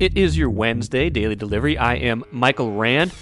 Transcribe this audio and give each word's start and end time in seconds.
It 0.00 0.16
is 0.16 0.38
your 0.38 0.48
Wednesday 0.48 1.10
daily 1.10 1.34
delivery. 1.34 1.76
I 1.76 1.96
am 1.96 2.22
Michael 2.30 2.70
Rand. 2.72 3.12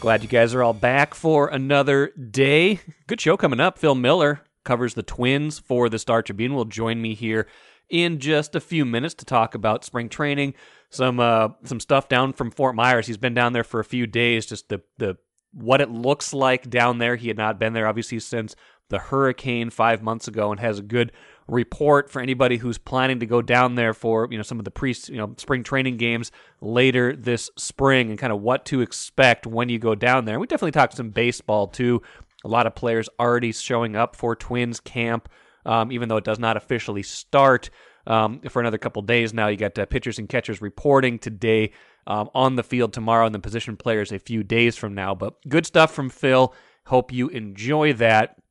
Glad 0.00 0.22
you 0.22 0.28
guys 0.30 0.54
are 0.54 0.62
all 0.62 0.72
back 0.72 1.14
for 1.14 1.48
another 1.48 2.06
day. 2.08 2.80
Good 3.06 3.20
show 3.20 3.36
coming 3.36 3.60
up. 3.60 3.78
Phil 3.78 3.94
Miller 3.94 4.40
covers 4.64 4.94
the 4.94 5.02
Twins 5.02 5.58
for 5.58 5.90
the 5.90 5.98
Star 5.98 6.22
Tribune. 6.22 6.54
Will 6.54 6.64
join 6.64 7.02
me 7.02 7.12
here 7.12 7.48
in 7.90 8.18
just 8.18 8.54
a 8.54 8.60
few 8.60 8.86
minutes 8.86 9.12
to 9.16 9.26
talk 9.26 9.54
about 9.54 9.84
spring 9.84 10.08
training, 10.08 10.54
some 10.88 11.20
uh, 11.20 11.48
some 11.64 11.80
stuff 11.80 12.08
down 12.08 12.32
from 12.32 12.50
Fort 12.50 12.74
Myers. 12.74 13.06
He's 13.06 13.18
been 13.18 13.34
down 13.34 13.52
there 13.52 13.62
for 13.62 13.80
a 13.80 13.84
few 13.84 14.06
days. 14.06 14.46
Just 14.46 14.70
the 14.70 14.80
the 14.96 15.18
what 15.52 15.82
it 15.82 15.90
looks 15.90 16.32
like 16.32 16.70
down 16.70 16.96
there. 16.96 17.16
He 17.16 17.28
had 17.28 17.36
not 17.36 17.58
been 17.58 17.74
there 17.74 17.86
obviously 17.86 18.20
since 18.20 18.56
the 18.88 18.98
hurricane 18.98 19.68
five 19.68 20.02
months 20.02 20.28
ago, 20.28 20.50
and 20.50 20.60
has 20.60 20.78
a 20.78 20.82
good 20.82 21.12
report 21.48 22.10
for 22.10 22.20
anybody 22.22 22.56
who's 22.56 22.78
planning 22.78 23.20
to 23.20 23.26
go 23.26 23.42
down 23.42 23.74
there 23.74 23.94
for 23.94 24.28
you 24.30 24.36
know 24.36 24.42
some 24.42 24.58
of 24.58 24.64
the 24.64 24.70
pre 24.70 24.94
you 25.08 25.16
know 25.16 25.34
spring 25.36 25.62
training 25.62 25.96
games 25.96 26.30
later 26.60 27.14
this 27.14 27.50
spring 27.56 28.10
and 28.10 28.18
kind 28.18 28.32
of 28.32 28.40
what 28.40 28.64
to 28.66 28.80
expect 28.80 29.46
when 29.46 29.68
you 29.68 29.78
go 29.78 29.94
down 29.94 30.24
there. 30.24 30.38
We 30.38 30.46
definitely 30.46 30.72
talked 30.72 30.96
some 30.96 31.10
baseball 31.10 31.66
too. 31.66 32.02
A 32.44 32.48
lot 32.48 32.66
of 32.66 32.74
players 32.74 33.08
already 33.20 33.52
showing 33.52 33.96
up 33.96 34.16
for 34.16 34.34
Twins 34.34 34.80
camp, 34.80 35.28
um, 35.64 35.92
even 35.92 36.08
though 36.08 36.16
it 36.16 36.24
does 36.24 36.38
not 36.38 36.56
officially 36.56 37.02
start 37.02 37.70
um, 38.06 38.40
for 38.48 38.60
another 38.60 38.78
couple 38.78 39.02
days 39.02 39.32
now. 39.32 39.48
You 39.48 39.56
got 39.56 39.78
uh, 39.78 39.86
pitchers 39.86 40.18
and 40.18 40.28
catchers 40.28 40.60
reporting 40.60 41.18
today 41.18 41.72
um, 42.06 42.30
on 42.34 42.56
the 42.56 42.62
field 42.62 42.92
tomorrow, 42.92 43.26
and 43.26 43.34
the 43.34 43.38
position 43.38 43.76
players 43.76 44.12
a 44.12 44.18
few 44.18 44.42
days 44.42 44.76
from 44.76 44.94
now. 44.94 45.14
But 45.14 45.34
good 45.48 45.66
stuff 45.66 45.92
from 45.92 46.10
Phil. 46.10 46.54
Hope 46.86 47.12
you 47.12 47.28
enjoy 47.28 47.92
that. 47.94 48.41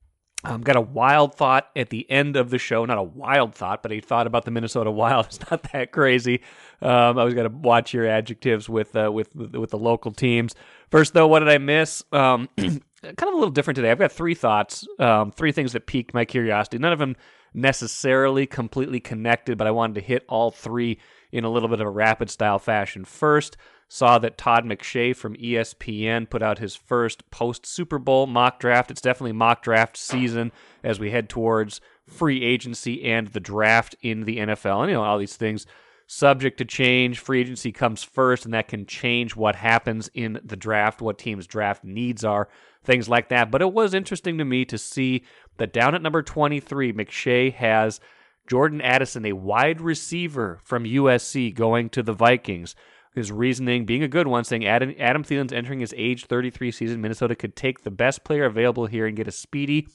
Um, 0.44 0.62
got 0.62 0.76
a 0.76 0.82
wild 0.82 1.36
thought 1.36 1.70
at 1.76 1.90
the 1.90 2.10
end 2.10 2.36
of 2.36 2.50
the 2.50 2.58
show. 2.58 2.84
Not 2.86 2.98
a 2.98 3.04
wild 3.04 3.54
thought, 3.54 3.84
but 3.84 3.92
a 3.92 4.00
thought 4.00 4.26
about 4.26 4.46
the 4.46 4.52
Minnesota 4.52 4.90
Wild. 5.02 5.28
It's 5.28 5.52
not 5.52 5.64
that 5.72 5.92
crazy. 5.92 6.42
Um, 6.82 7.20
I 7.20 7.24
was 7.24 7.34
going 7.34 7.50
to 7.50 7.56
watch 7.56 7.94
your 7.94 8.08
adjectives 8.08 8.68
with 8.68 8.96
uh, 8.96 9.12
with 9.12 9.34
with 9.36 9.70
the 9.70 9.78
local 9.78 10.12
teams. 10.12 10.56
First, 10.90 11.14
though, 11.14 11.28
what 11.28 11.40
did 11.40 11.50
I 11.50 11.60
miss? 11.60 12.04
Um, 12.12 12.50
kind 12.58 12.82
of 13.04 13.34
a 13.34 13.38
little 13.38 13.52
different 13.52 13.76
today. 13.76 13.92
I've 13.92 14.00
got 14.00 14.12
three 14.12 14.36
thoughts, 14.36 14.88
um, 15.00 15.32
three 15.32 15.52
things 15.52 15.74
that 15.74 15.86
piqued 15.86 16.14
my 16.14 16.26
curiosity. 16.26 16.80
None 16.80 16.94
of 16.94 17.00
them 17.00 17.16
necessarily 17.54 18.48
completely 18.48 19.00
connected, 19.00 19.58
but 19.58 19.68
I 19.68 19.72
wanted 19.72 19.96
to 19.96 20.02
hit 20.02 20.24
all 20.28 20.52
three 20.52 21.00
in 21.32 21.44
a 21.44 21.50
little 21.50 21.70
bit 21.70 21.82
of 21.82 21.88
a 21.88 21.92
rapid 21.92 22.30
style 22.30 22.60
fashion. 22.60 23.06
First, 23.06 23.58
saw 23.94 24.18
that 24.18 24.38
Todd 24.38 24.64
McShay 24.64 25.14
from 25.14 25.36
ESPN 25.36 26.30
put 26.30 26.42
out 26.42 26.60
his 26.60 26.78
first 26.78 27.30
post 27.30 27.66
Super 27.66 28.00
Bowl 28.00 28.26
mock 28.26 28.58
draft. 28.58 28.90
It's 28.90 29.02
definitely 29.02 29.34
mock 29.34 29.62
draft 29.62 29.98
season 29.98 30.54
as 30.82 30.98
we 30.98 31.12
head 31.12 31.28
towards 31.28 31.82
free 32.08 32.42
agency 32.42 33.04
and 33.04 33.28
the 33.28 33.42
draft 33.42 33.98
in 34.02 34.24
the 34.24 34.38
NFL. 34.38 34.84
And 34.84 34.92
you 34.92 34.96
know, 34.96 35.04
all 35.04 35.18
these 35.18 35.36
things 35.36 35.66
subject 36.08 36.58
to 36.60 36.66
change. 36.66 37.20
Free 37.20 37.42
agency 37.42 37.74
comes 37.74 38.02
first, 38.02 38.46
and 38.46 38.54
that 38.54 38.70
can 38.70 38.86
change 38.86 39.36
what 39.36 39.58
happens 39.58 40.10
in 40.14 40.40
the 40.42 40.56
draft, 40.56 41.02
what 41.02 41.18
teams' 41.18 41.46
draft 41.46 41.84
needs 41.84 42.24
are, 42.24 42.48
things 42.86 43.10
like 43.10 43.28
that. 43.28 43.52
But 43.52 43.62
it 43.62 43.74
was 43.74 43.94
interesting 43.94 44.38
to 44.38 44.46
me 44.46 44.64
to 44.66 44.78
see 44.78 45.26
that 45.58 45.74
down 45.74 45.96
at 45.96 46.02
number 46.02 46.24
23, 46.24 46.94
McShay 46.94 47.54
has 47.56 48.00
Jordan 48.48 48.80
Addison, 48.80 49.26
a 49.26 49.34
wide 49.34 49.82
receiver 49.82 50.62
from 50.64 50.86
USC, 50.86 51.54
going 51.54 51.90
to 51.90 52.02
the 52.02 52.14
Vikings 52.14 52.74
his 53.14 53.32
reasoning 53.32 53.86
being 53.86 54.04
a 54.04 54.08
good 54.08 54.28
one, 54.28 54.44
saying 54.44 54.66
Adam, 54.66 54.94
Adam 54.98 55.24
Thielen's 55.24 55.54
entering 55.54 55.80
his 55.80 55.94
age 55.98 56.26
33 56.26 56.72
season. 56.72 57.02
Minnesota 57.02 57.36
could 57.36 57.56
take 57.56 57.84
the 57.84 57.92
best 57.92 58.24
player 58.24 58.46
available 58.46 58.86
here 58.86 59.06
and 59.06 59.18
get 59.18 59.28
a 59.28 59.32
speedy, 59.32 59.88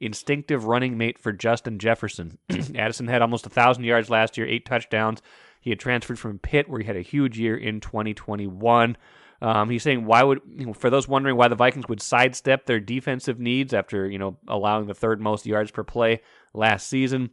instinctive 0.00 0.66
running 0.66 0.98
mate 0.98 1.18
for 1.18 1.32
Justin 1.32 1.78
Jefferson. 1.78 2.38
Addison 2.76 3.08
had 3.08 3.22
almost 3.22 3.46
1,000 3.46 3.84
yards 3.84 4.10
last 4.10 4.36
year, 4.36 4.46
eight 4.46 4.66
touchdowns. 4.66 5.22
He 5.60 5.70
had 5.70 5.80
transferred 5.80 6.18
from 6.18 6.38
Pitt, 6.38 6.68
where 6.68 6.80
he 6.80 6.86
had 6.86 6.96
a 6.96 7.02
huge 7.02 7.38
year 7.38 7.56
in 7.56 7.80
2021. 7.80 8.96
Um, 9.40 9.70
he's 9.70 9.82
saying 9.82 10.04
why 10.04 10.24
would 10.24 10.40
for 10.76 10.90
those 10.90 11.06
wondering 11.06 11.36
why 11.36 11.46
the 11.46 11.54
Vikings 11.54 11.88
would 11.88 12.02
sidestep 12.02 12.66
their 12.66 12.80
defensive 12.80 13.38
needs 13.38 13.72
after 13.72 14.08
you 14.08 14.18
know 14.18 14.36
allowing 14.48 14.86
the 14.86 14.94
third 14.94 15.20
most 15.20 15.46
yards 15.46 15.70
per 15.70 15.84
play 15.84 16.22
last 16.54 16.88
season. 16.88 17.30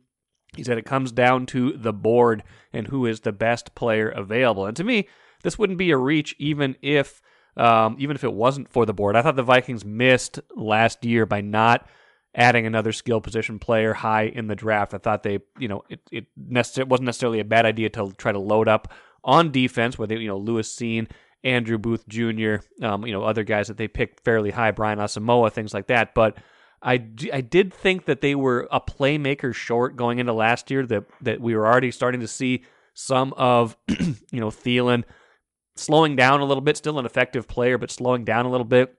He 0.55 0.63
said 0.63 0.77
it 0.77 0.85
comes 0.85 1.11
down 1.11 1.47
to 1.47 1.73
the 1.73 1.91
board 1.91 2.43
and 2.71 2.87
who 2.87 3.07
is 3.07 3.21
the 3.21 3.31
best 3.31 3.73
player 3.73 4.09
available. 4.09 4.67
And 4.67 4.77
to 4.77 4.83
me, 4.83 5.07
this 5.45 5.59
wouldn't 5.59 5.77
be 5.77 5.91
a 5.91 5.97
reach 5.97 6.35
even 6.39 6.75
if 6.81 7.21
um, 7.55 7.95
even 7.99 8.15
if 8.15 8.23
it 8.23 8.33
wasn't 8.33 8.67
for 8.67 8.85
the 8.85 8.93
board. 8.93 9.15
I 9.15 9.21
thought 9.21 9.35
the 9.35 9.43
Vikings 9.43 9.85
missed 9.85 10.39
last 10.55 11.05
year 11.05 11.27
by 11.27 11.41
not 11.41 11.87
adding 12.33 12.65
another 12.65 12.91
skill 12.91 13.21
position 13.21 13.59
player 13.59 13.93
high 13.93 14.23
in 14.23 14.47
the 14.47 14.55
draft. 14.55 14.95
I 14.95 14.97
thought 14.97 15.21
they, 15.21 15.39
you 15.59 15.67
know, 15.67 15.83
it 15.87 16.01
it, 16.11 16.25
necess- 16.37 16.87
wasn't 16.87 17.05
necessarily 17.05 17.39
a 17.39 17.45
bad 17.45 17.65
idea 17.65 17.89
to 17.91 18.11
try 18.17 18.31
to 18.31 18.39
load 18.39 18.67
up 18.67 18.91
on 19.23 19.51
defense, 19.51 19.99
where 19.99 20.07
they, 20.07 20.17
you 20.17 20.27
know, 20.27 20.37
Lewis 20.37 20.75
Cine, 20.75 21.09
Andrew 21.43 21.77
Booth 21.77 22.07
Jr., 22.07 22.55
um, 22.81 23.05
you 23.05 23.13
know, 23.13 23.23
other 23.23 23.43
guys 23.43 23.67
that 23.67 23.77
they 23.77 23.87
picked 23.87 24.23
fairly 24.25 24.49
high, 24.49 24.71
Brian 24.71 24.97
Asamoah, 24.97 25.51
things 25.51 25.75
like 25.75 25.87
that. 25.87 26.15
But 26.15 26.39
I 26.81 26.97
did 26.97 27.71
think 27.71 28.05
that 28.05 28.21
they 28.21 28.33
were 28.33 28.67
a 28.71 28.81
playmaker 28.81 29.53
short 29.53 29.95
going 29.95 30.17
into 30.17 30.33
last 30.33 30.71
year. 30.71 30.87
That 30.87 31.05
that 31.21 31.39
we 31.39 31.55
were 31.55 31.67
already 31.67 31.91
starting 31.91 32.21
to 32.21 32.27
see 32.27 32.63
some 32.95 33.33
of, 33.33 33.77
you 33.87 34.39
know, 34.39 34.49
Thielen 34.49 35.03
slowing 35.75 36.15
down 36.15 36.41
a 36.41 36.45
little 36.45 36.61
bit, 36.61 36.77
still 36.77 36.99
an 36.99 37.05
effective 37.05 37.47
player, 37.47 37.77
but 37.77 37.91
slowing 37.91 38.23
down 38.23 38.45
a 38.45 38.49
little 38.49 38.65
bit. 38.65 38.95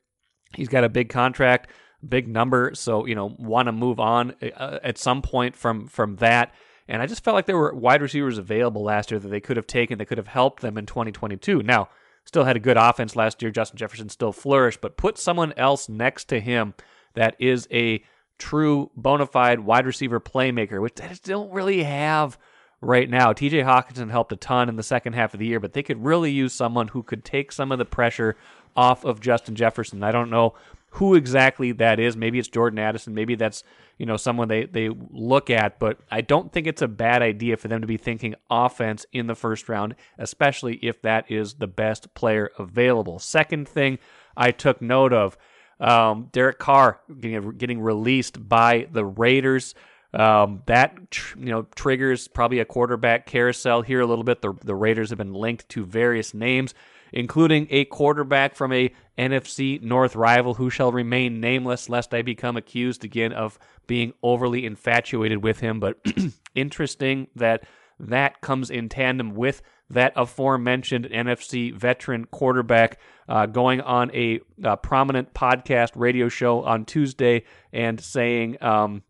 He's 0.55 0.69
got 0.69 0.85
a 0.85 0.89
big 0.89 1.09
contract, 1.09 1.71
big 2.07 2.29
number, 2.29 2.73
so 2.75 3.07
you 3.07 3.15
know 3.15 3.35
want 3.39 3.67
to 3.67 3.73
move 3.73 3.99
on 3.99 4.35
uh, 4.43 4.79
at 4.83 4.99
some 4.99 5.23
point 5.23 5.57
from 5.57 5.87
from 5.87 6.17
that. 6.17 6.55
And 6.89 7.03
I 7.03 7.07
just 7.07 7.25
felt 7.25 7.35
like 7.35 7.47
there 7.47 7.57
were 7.57 7.75
wide 7.75 8.01
receivers 8.01 8.39
available 8.39 8.85
last 8.85 9.11
year 9.11 9.19
that 9.19 9.29
they 9.29 9.41
could 9.41 9.57
have 9.57 9.67
taken 9.67 9.99
that 9.99 10.07
could 10.07 10.19
have 10.19 10.29
helped 10.29 10.63
them 10.63 10.79
in 10.79 10.87
2022. 10.87 11.63
Now, 11.65 11.89
still 12.25 12.45
had 12.45 12.57
a 12.57 12.61
good 12.61 12.77
offense 12.77 13.17
last 13.17 13.43
year. 13.43 13.51
Justin 13.51 13.77
Jefferson 13.77 14.09
still 14.09 14.33
flourished, 14.33 14.81
but 14.81 14.97
put 14.97 15.19
someone 15.19 15.53
else 15.57 15.89
next 15.89 16.27
to 16.27 16.41
him 16.41 16.75
that 17.15 17.35
is 17.41 17.67
a 17.73 18.05
true 18.39 18.91
bona 18.97 19.27
fide 19.27 19.61
wide 19.61 19.87
receiver 19.87 20.21
playmaker, 20.21 20.81
which 20.81 20.95
they 20.95 21.11
don't 21.25 21.53
really 21.53 21.83
have 21.83 22.39
right 22.87 23.11
now. 23.11 23.33
TJ 23.33 23.65
Hockenson 23.65 24.11
helped 24.11 24.33
a 24.33 24.37
ton 24.37 24.69
in 24.69 24.77
the 24.77 24.83
second 24.83 25.15
half 25.15 25.35
of 25.35 25.41
the 25.41 25.47
year, 25.47 25.61
but 25.61 25.73
they 25.73 25.83
could 25.83 26.05
really 26.05 26.31
use 26.31 26.53
someone 26.53 26.89
who 26.89 27.03
could 27.03 27.25
take 27.25 27.53
some 27.53 27.73
of 27.73 27.79
the 27.79 27.85
pressure 27.85 28.37
off 28.77 29.05
of 29.05 29.21
Justin 29.21 29.55
Jefferson. 29.55 30.03
I 30.03 30.13
don't 30.13 30.31
know 30.31 30.55
who 30.91 31.15
exactly 31.15 31.73
that 31.73 32.01
is. 32.01 32.17
Maybe 32.17 32.39
it's 32.39 32.49
Jordan 32.49 32.79
Addison. 32.79 33.15
Maybe 33.15 33.35
that's 33.35 33.65
you 33.99 34.07
know 34.07 34.17
someone 34.17 34.49
they 34.49 34.65
they 34.65 34.89
look 34.89 35.51
at. 35.51 35.79
But 35.79 35.99
I 36.11 36.21
don't 36.21 36.53
think 36.53 36.67
it's 36.67 36.83
a 36.83 36.89
bad 36.89 37.23
idea 37.23 37.57
for 37.57 37.69
them 37.69 37.81
to 37.81 37.87
be 37.87 37.97
thinking 37.97 38.35
offense 38.51 39.05
in 39.13 39.27
the 39.27 39.35
first 39.35 39.69
round, 39.69 39.95
especially 40.19 40.77
if 40.77 41.03
that 41.03 41.31
is 41.31 41.55
the 41.55 41.67
best 41.67 42.15
player 42.15 42.51
available. 42.59 43.19
Second 43.19 43.69
thing 43.69 43.99
I 44.37 44.51
took 44.51 44.81
note 44.81 45.13
of. 45.13 45.37
Um, 45.79 46.31
Derek 46.33 46.59
Carr 46.59 47.01
getting, 47.21 47.51
getting 47.59 47.81
released 47.83 48.49
by 48.49 48.89
the 48.91 49.05
Raiders. 49.05 49.75
Um, 50.17 50.63
that 50.65 50.97
you 51.37 51.51
know 51.51 51.67
triggers 51.75 52.27
probably 52.27 52.61
a 52.61 52.65
quarterback 52.65 53.27
carousel 53.27 53.83
here 53.83 54.01
a 54.01 54.07
little 54.07 54.25
bit. 54.25 54.41
The 54.41 54.55
the 54.65 54.75
Raiders 54.75 55.11
have 55.11 55.19
been 55.19 55.35
linked 55.35 55.69
to 55.71 55.85
various 55.85 56.33
names, 56.33 56.73
including 57.13 57.67
a 57.69 57.85
quarterback 57.85 58.55
from 58.55 58.73
a 58.73 58.95
NFC 59.19 59.81
North 59.83 60.17
rival 60.17 60.55
who 60.55 60.71
shall 60.71 60.91
remain 60.91 61.41
nameless, 61.41 61.91
lest 61.91 62.15
I 62.15 62.23
become 62.23 62.57
accused 62.57 63.05
again 63.05 63.35
of 63.35 63.59
being 63.87 64.15
overly 64.23 64.65
infatuated 64.65 65.43
with 65.43 65.61
him. 65.61 65.81
But 65.81 65.99
interesting 66.55 67.29
that 67.37 67.65
that 68.01 68.41
comes 68.41 68.71
in 68.71 68.89
tandem 68.89 69.35
with 69.35 69.61
that 69.91 70.15
aforementioned 70.17 71.05
NFC 71.05 71.75
veteran 71.75 72.25
quarterback 72.25 72.99
uh, 73.29 73.45
going 73.45 73.83
on 73.83 74.11
a, 74.15 74.41
a, 74.65 74.79
prominent 74.79 75.35
podcast 75.35 75.91
radio 75.95 76.31
show 76.31 76.65
on 76.65 76.87
Tuesday 76.87 77.45
and 77.71 78.01
saying. 78.01 78.57
Um, 78.63 79.03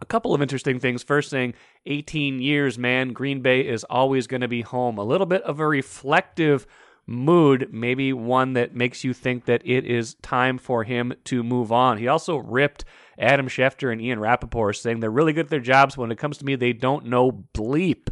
a 0.00 0.04
couple 0.04 0.34
of 0.34 0.42
interesting 0.42 0.78
things. 0.78 1.02
First 1.02 1.30
thing, 1.30 1.54
18 1.86 2.40
years, 2.40 2.78
man, 2.78 3.12
Green 3.12 3.40
Bay 3.40 3.60
is 3.60 3.84
always 3.84 4.26
going 4.26 4.40
to 4.40 4.48
be 4.48 4.62
home. 4.62 4.98
A 4.98 5.04
little 5.04 5.26
bit 5.26 5.42
of 5.42 5.60
a 5.60 5.66
reflective 5.66 6.66
mood, 7.06 7.68
maybe 7.72 8.12
one 8.12 8.54
that 8.54 8.74
makes 8.74 9.04
you 9.04 9.12
think 9.12 9.44
that 9.44 9.62
it 9.64 9.84
is 9.84 10.14
time 10.14 10.58
for 10.58 10.84
him 10.84 11.12
to 11.24 11.42
move 11.42 11.70
on. 11.70 11.98
He 11.98 12.08
also 12.08 12.36
ripped 12.36 12.84
Adam 13.18 13.46
Schefter 13.46 13.92
and 13.92 14.00
Ian 14.00 14.20
Rapoport, 14.20 14.76
saying 14.76 15.00
they're 15.00 15.10
really 15.10 15.32
good 15.32 15.46
at 15.46 15.50
their 15.50 15.60
jobs. 15.60 15.96
When 15.96 16.10
it 16.10 16.18
comes 16.18 16.38
to 16.38 16.44
me, 16.44 16.56
they 16.56 16.72
don't 16.72 17.06
know 17.06 17.30
bleep 17.30 18.08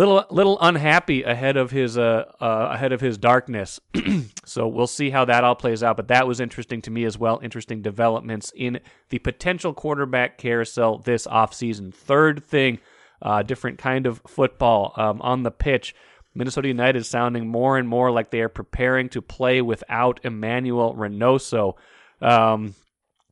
little 0.00 0.24
little 0.30 0.58
unhappy 0.60 1.22
ahead 1.24 1.58
of 1.58 1.70
his 1.70 1.98
uh, 1.98 2.24
uh 2.40 2.68
ahead 2.72 2.92
of 2.92 3.00
his 3.00 3.18
darkness. 3.18 3.80
so 4.46 4.66
we'll 4.66 4.86
see 4.86 5.10
how 5.10 5.26
that 5.26 5.44
all 5.44 5.54
plays 5.54 5.82
out. 5.82 5.96
But 5.96 6.08
that 6.08 6.26
was 6.26 6.40
interesting 6.40 6.80
to 6.82 6.90
me 6.90 7.04
as 7.04 7.18
well. 7.18 7.38
Interesting 7.42 7.82
developments 7.82 8.50
in 8.56 8.80
the 9.10 9.18
potential 9.18 9.74
quarterback 9.74 10.38
carousel 10.38 10.98
this 10.98 11.26
offseason. 11.26 11.92
Third 11.92 12.42
thing, 12.42 12.78
uh, 13.20 13.42
different 13.42 13.78
kind 13.78 14.06
of 14.06 14.22
football 14.26 14.94
um, 14.96 15.20
on 15.20 15.42
the 15.42 15.50
pitch. 15.50 15.94
Minnesota 16.34 16.68
United 16.68 17.04
sounding 17.04 17.48
more 17.48 17.76
and 17.76 17.86
more 17.86 18.10
like 18.10 18.30
they 18.30 18.40
are 18.40 18.48
preparing 18.48 19.08
to 19.10 19.20
play 19.20 19.60
without 19.60 20.20
Emmanuel 20.22 20.94
Reynoso. 20.94 21.74
Um, 22.22 22.74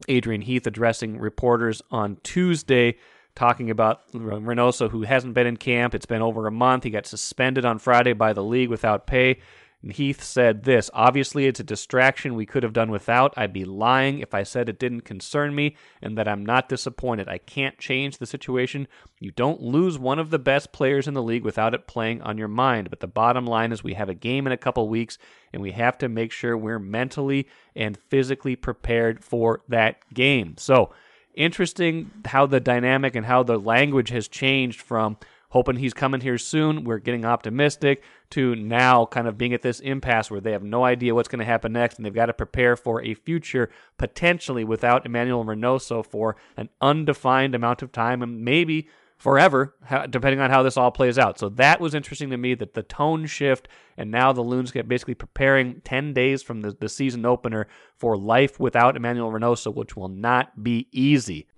Adrian 0.08 0.42
Heath 0.42 0.66
addressing 0.66 1.18
reporters 1.18 1.80
on 1.90 2.18
Tuesday 2.22 2.98
talking 3.38 3.70
about 3.70 4.11
Reynoso, 4.12 4.90
who 4.90 5.02
hasn't 5.02 5.35
been 5.35 5.46
in 5.46 5.56
camp. 5.56 5.94
It's 5.94 6.06
been 6.06 6.23
over 6.23 6.49
a 6.49 6.52
month. 6.52 6.82
He 6.82 6.90
got 6.90 7.06
suspended 7.06 7.64
on 7.64 7.79
Friday 7.79 8.12
by 8.12 8.32
the 8.32 8.43
league 8.43 8.69
without 8.69 9.06
pay. 9.06 9.38
And 9.81 9.93
Heath 9.93 10.25
said 10.25 10.64
this 10.64 10.90
Obviously, 10.93 11.46
it's 11.46 11.61
a 11.61 11.64
distraction 11.64 12.35
we 12.35 12.46
could 12.46 12.64
have 12.64 12.73
done 12.73 12.90
without. 12.90 13.32
I'd 13.37 13.52
be 13.52 13.64
lying 13.64 14.19
if 14.19 14.35
I 14.35 14.43
said 14.43 14.69
it 14.69 14.81
didn't 14.81 15.02
concern 15.02 15.55
me 15.55 15.76
and 16.02 16.19
that 16.19 16.26
I'm 16.26 16.44
not 16.44 16.69
disappointed. 16.69 17.29
I 17.29 17.38
can't 17.38 17.79
change 17.79 18.19
the 18.19 18.26
situation. 18.26 18.88
You 19.20 19.31
don't 19.31 19.62
lose 19.62 20.00
one 20.00 20.19
of 20.19 20.31
the 20.31 20.40
best 20.40 20.73
players 20.73 21.06
in 21.06 21.14
the 21.14 21.23
league 21.23 21.44
without 21.44 21.75
it 21.75 21.87
playing 21.87 22.23
on 22.23 22.38
your 22.38 22.49
mind. 22.49 22.90
But 22.90 22.99
the 22.99 23.06
bottom 23.06 23.46
line 23.46 23.70
is 23.70 23.85
we 23.85 23.94
have 23.94 24.08
a 24.08 24.14
game 24.14 24.49
in 24.49 24.52
a 24.52 24.56
couple 24.56 24.88
weeks, 24.88 25.17
and 25.52 25.62
we 25.62 25.70
have 25.70 25.96
to 25.99 26.08
make 26.08 26.32
sure 26.32 26.56
we're 26.56 26.81
mentally 26.81 27.46
and 27.76 27.96
physically 27.96 28.56
prepared 28.56 29.23
for 29.23 29.62
that 29.69 29.99
game. 30.12 30.56
So, 30.58 30.90
interesting 31.38 32.11
how 32.26 32.46
the 32.46 32.61
dynamic 32.61 33.14
and 33.17 33.25
how 33.25 33.43
the 33.43 33.58
language 33.58 34.11
has 34.11 34.29
changed 34.29 34.81
from 34.81 35.17
hoping 35.50 35.76
he's 35.76 35.94
coming 35.94 36.20
here 36.20 36.37
soon. 36.37 36.85
We're 36.85 36.99
getting 36.99 37.25
optimistic 37.25 38.02
to 38.31 38.55
now 38.55 39.06
kind 39.06 39.26
of 39.26 39.38
being 39.38 39.55
at 39.55 39.62
this 39.62 39.81
impasse 39.81 40.31
where 40.31 40.40
they 40.40 40.52
have 40.52 40.62
no 40.62 40.85
idea 40.85 41.14
what's 41.14 41.29
going 41.29 41.38
to 41.38 41.44
happen 41.44 41.73
next 41.73 41.96
and 41.96 42.05
they've 42.05 42.12
got 42.12 42.26
to 42.26 42.35
prepare 42.35 42.76
for 42.76 43.02
a 43.02 43.14
future 43.14 43.70
potentially 43.96 44.64
without 44.64 45.06
Emmanuel 45.06 45.44
Reynoso 45.44 46.05
for 46.05 46.37
an 46.56 46.69
undefined 46.81 47.55
amount 47.55 47.82
of 47.82 47.93
time 47.93 48.23
and 48.23 48.44
maybe 48.44 48.88
forever, 49.18 49.74
depending 50.10 50.40
on 50.40 50.50
how 50.50 50.62
this 50.62 50.76
all 50.76 50.90
plays 50.90 51.18
out. 51.18 51.38
So 51.38 51.48
that 51.50 51.80
was 51.80 51.94
interesting 51.94 52.30
to 52.30 52.36
me 52.36 52.54
that 52.54 52.74
the 52.74 52.82
tone 52.82 53.26
shift 53.26 53.68
and 53.96 54.10
now 54.10 54.32
the 54.32 54.42
Loons 54.42 54.70
get 54.70 54.88
basically 54.88 55.14
preparing 55.14 55.80
10 55.82 56.14
days 56.14 56.42
from 56.42 56.60
the, 56.60 56.70
the 56.70 56.88
season 56.88 57.26
opener 57.26 57.66
for 57.96 58.16
life 58.16 58.60
without 58.60 58.96
Emmanuel 58.96 59.32
Reynoso, 59.32 59.74
which 59.74 59.96
will 59.96 60.08
not 60.08 60.62
be 60.62 60.88
easy. 60.92 61.48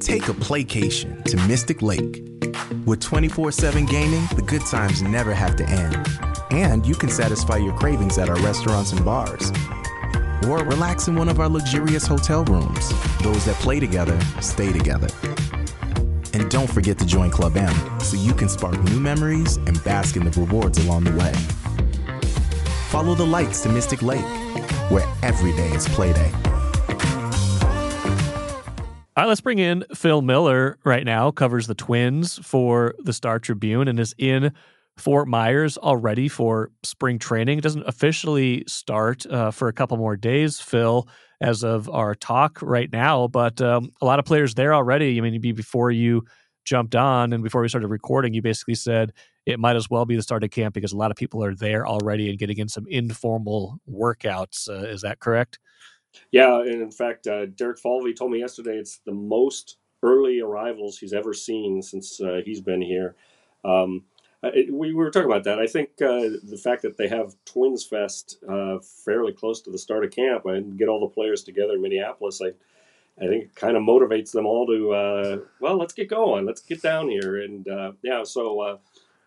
Take 0.00 0.28
a 0.28 0.32
playcation 0.32 1.22
to 1.24 1.36
Mystic 1.46 1.82
Lake 1.82 2.32
with 2.86 3.00
24 3.00 3.52
7 3.52 3.86
gaming, 3.86 4.26
the 4.34 4.42
good 4.42 4.62
times 4.62 5.02
never 5.02 5.34
have 5.34 5.56
to 5.56 5.68
end. 5.68 6.06
And 6.50 6.84
you 6.86 6.94
can 6.94 7.08
satisfy 7.08 7.56
your 7.56 7.76
cravings 7.76 8.18
at 8.18 8.28
our 8.28 8.38
restaurants 8.40 8.92
and 8.92 9.04
bars. 9.04 9.52
Or 10.48 10.64
relax 10.64 11.06
in 11.06 11.14
one 11.14 11.28
of 11.28 11.38
our 11.38 11.48
luxurious 11.48 12.06
hotel 12.06 12.44
rooms. 12.44 12.88
Those 13.22 13.44
that 13.44 13.56
play 13.60 13.78
together 13.78 14.18
stay 14.40 14.72
together. 14.72 15.08
And 16.34 16.50
don't 16.50 16.70
forget 16.70 16.98
to 16.98 17.06
join 17.06 17.30
Club 17.30 17.56
M 17.56 18.00
so 18.00 18.16
you 18.16 18.32
can 18.34 18.48
spark 18.48 18.82
new 18.84 19.00
memories 19.00 19.56
and 19.58 19.82
bask 19.84 20.16
in 20.16 20.24
the 20.24 20.40
rewards 20.40 20.78
along 20.84 21.04
the 21.04 21.12
way. 21.12 21.32
Follow 22.90 23.14
the 23.14 23.26
lights 23.26 23.62
to 23.62 23.68
Mystic 23.68 24.02
Lake, 24.02 24.24
where 24.90 25.06
every 25.22 25.52
day 25.52 25.70
is 25.70 25.86
playday. 25.88 26.30
All 29.14 29.24
right, 29.24 29.28
let's 29.28 29.42
bring 29.42 29.58
in 29.58 29.84
Phil 29.94 30.22
Miller 30.22 30.78
right 30.84 31.04
now, 31.04 31.30
covers 31.30 31.66
the 31.66 31.74
Twins 31.74 32.38
for 32.38 32.94
the 32.98 33.12
Star 33.12 33.38
Tribune 33.38 33.86
and 33.86 34.00
is 34.00 34.14
in 34.16 34.52
Fort 34.96 35.28
Myers 35.28 35.76
already 35.76 36.28
for 36.28 36.70
spring 36.82 37.18
training. 37.18 37.58
It 37.58 37.62
doesn't 37.62 37.86
officially 37.86 38.64
start 38.66 39.26
uh, 39.26 39.50
for 39.50 39.68
a 39.68 39.72
couple 39.72 39.96
more 39.98 40.16
days, 40.16 40.60
Phil, 40.60 41.06
as 41.42 41.64
of 41.64 41.90
our 41.90 42.14
talk 42.14 42.60
right 42.62 42.90
now, 42.92 43.26
but 43.26 43.60
um, 43.60 43.90
a 44.00 44.04
lot 44.04 44.18
of 44.18 44.24
players 44.24 44.54
there 44.54 44.72
already. 44.72 45.18
I 45.18 45.20
mean, 45.20 45.40
before 45.40 45.90
you 45.90 46.24
jumped 46.64 46.94
on 46.94 47.32
and 47.32 47.42
before 47.42 47.60
we 47.60 47.68
started 47.68 47.88
recording, 47.88 48.32
you 48.32 48.40
basically 48.40 48.76
said 48.76 49.12
it 49.44 49.58
might 49.58 49.74
as 49.74 49.90
well 49.90 50.04
be 50.04 50.14
the 50.14 50.22
start 50.22 50.44
of 50.44 50.50
camp 50.50 50.72
because 50.72 50.92
a 50.92 50.96
lot 50.96 51.10
of 51.10 51.16
people 51.16 51.42
are 51.42 51.54
there 51.54 51.86
already 51.86 52.30
and 52.30 52.38
getting 52.38 52.58
in 52.58 52.68
some 52.68 52.86
informal 52.88 53.80
workouts. 53.90 54.68
Uh, 54.68 54.86
is 54.86 55.02
that 55.02 55.18
correct? 55.18 55.58
Yeah, 56.30 56.60
and 56.60 56.80
in 56.80 56.92
fact, 56.92 57.26
uh, 57.26 57.46
Derek 57.46 57.78
Falvey 57.78 58.14
told 58.14 58.30
me 58.30 58.38
yesterday 58.38 58.76
it's 58.76 59.00
the 59.04 59.12
most 59.12 59.78
early 60.02 60.40
arrivals 60.40 60.98
he's 60.98 61.12
ever 61.12 61.32
seen 61.32 61.82
since 61.82 62.20
uh, 62.20 62.40
he's 62.44 62.60
been 62.60 62.82
here. 62.82 63.16
Um, 63.64 64.04
it, 64.42 64.72
we, 64.72 64.92
were 64.92 65.10
talking 65.10 65.30
about 65.30 65.44
that. 65.44 65.58
I 65.58 65.66
think 65.66 65.90
uh, 66.00 66.38
the 66.42 66.60
fact 66.62 66.82
that 66.82 66.96
they 66.96 67.08
have 67.08 67.34
Twins 67.44 67.84
Fest 67.84 68.38
uh, 68.48 68.78
fairly 68.80 69.32
close 69.32 69.60
to 69.62 69.70
the 69.70 69.78
start 69.78 70.04
of 70.04 70.10
camp 70.10 70.46
and 70.46 70.78
get 70.78 70.88
all 70.88 71.00
the 71.00 71.14
players 71.14 71.44
together 71.44 71.74
in 71.74 71.82
Minneapolis, 71.82 72.40
I, 72.42 72.48
I 73.22 73.28
think 73.28 73.44
it 73.44 73.54
kind 73.54 73.76
of 73.76 73.82
motivates 73.82 74.32
them 74.32 74.46
all 74.46 74.66
to, 74.66 74.92
uh, 74.92 75.38
well, 75.60 75.76
let's 75.76 75.92
get 75.92 76.08
going. 76.08 76.44
Let's 76.46 76.62
get 76.62 76.82
down 76.82 77.08
here. 77.08 77.42
And 77.42 77.68
uh, 77.68 77.92
yeah, 78.02 78.24
so 78.24 78.80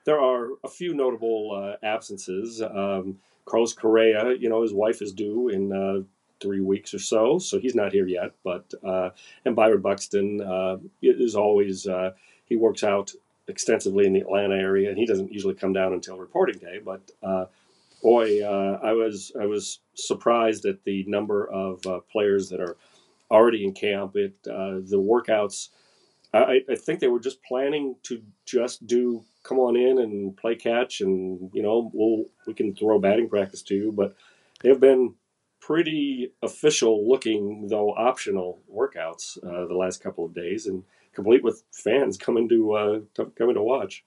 there 0.06 0.20
are 0.20 0.50
a 0.64 0.68
few 0.68 0.94
notable 0.94 1.78
absences. 1.84 2.62
Um, 2.62 3.20
Carlos 3.46 3.74
Correa, 3.74 4.36
you 4.38 4.50
know, 4.50 4.64
his 4.64 4.74
wife 4.74 5.02
is 5.02 5.14
due 5.14 5.50
in 5.50 6.06
three 6.40 6.62
weeks 6.62 6.94
or 6.94 7.00
so, 7.00 7.40
so 7.40 7.60
he's 7.60 7.76
not 7.76 7.92
here 7.92 8.08
yet. 8.08 8.32
But 8.44 8.74
uh, 8.84 9.10
and 9.46 9.56
Byron 9.56 9.82
Buxton 9.82 10.42
uh, 10.42 10.78
is 11.02 11.36
always 11.36 11.88
uh, 11.88 12.12
he 12.46 12.56
works 12.56 12.84
out 12.84 13.12
extensively 13.48 14.06
in 14.06 14.14
the 14.14 14.22
Atlanta 14.22 14.56
area, 14.56 14.90
and 14.90 14.98
he 14.98 15.06
doesn't 15.06 15.32
usually 15.32 15.56
come 15.56 15.74
down 15.74 15.94
until 15.94 16.18
reporting 16.18 16.58
day. 16.58 16.80
But 16.84 17.12
uh, 17.22 17.46
boy, 18.02 18.42
uh, 18.44 18.80
I 18.84 18.94
was 18.94 19.32
I 19.40 19.46
was 19.46 19.80
surprised 19.96 20.66
at 20.66 20.84
the 20.84 21.04
number 21.08 21.50
of 21.50 21.86
uh, 21.86 22.00
players 22.12 22.50
that 22.50 22.60
are 22.60 22.78
already 23.30 23.64
in 23.64 23.74
camp. 23.74 24.16
It 24.16 24.44
the 24.44 24.98
workouts. 24.98 25.70
I, 26.34 26.62
I 26.70 26.76
think 26.76 27.00
they 27.00 27.08
were 27.08 27.22
just 27.22 27.42
planning 27.44 27.96
to 28.04 28.22
just 28.46 28.86
do 28.86 29.24
come 29.44 29.60
on 29.60 29.78
in 29.78 30.00
and 30.00 30.36
play 30.36 30.56
catch, 30.56 31.02
and 31.02 31.50
you 31.54 31.62
know 31.62 31.92
we'll 31.94 32.26
we 32.46 32.54
can 32.54 32.76
throw 32.76 33.00
batting 33.00 33.30
practice 33.30 33.62
to 33.64 33.76
you, 33.76 33.92
but 33.92 34.16
they've 34.62 34.80
been 34.80 35.14
pretty 35.62 36.32
official 36.44 37.08
looking, 37.10 37.68
though 37.70 37.92
optional, 37.92 38.62
workouts 38.72 39.38
uh, 39.44 39.68
the 39.68 39.74
last 39.74 40.04
couple 40.04 40.26
of 40.26 40.34
days, 40.34 40.68
and 40.68 40.84
complete 41.16 41.44
with 41.44 41.64
fans 41.72 42.18
coming 42.18 42.48
to, 42.50 42.74
uh, 42.74 43.00
to 43.16 43.26
coming 43.38 43.56
to 43.56 43.62
watch. 43.62 44.04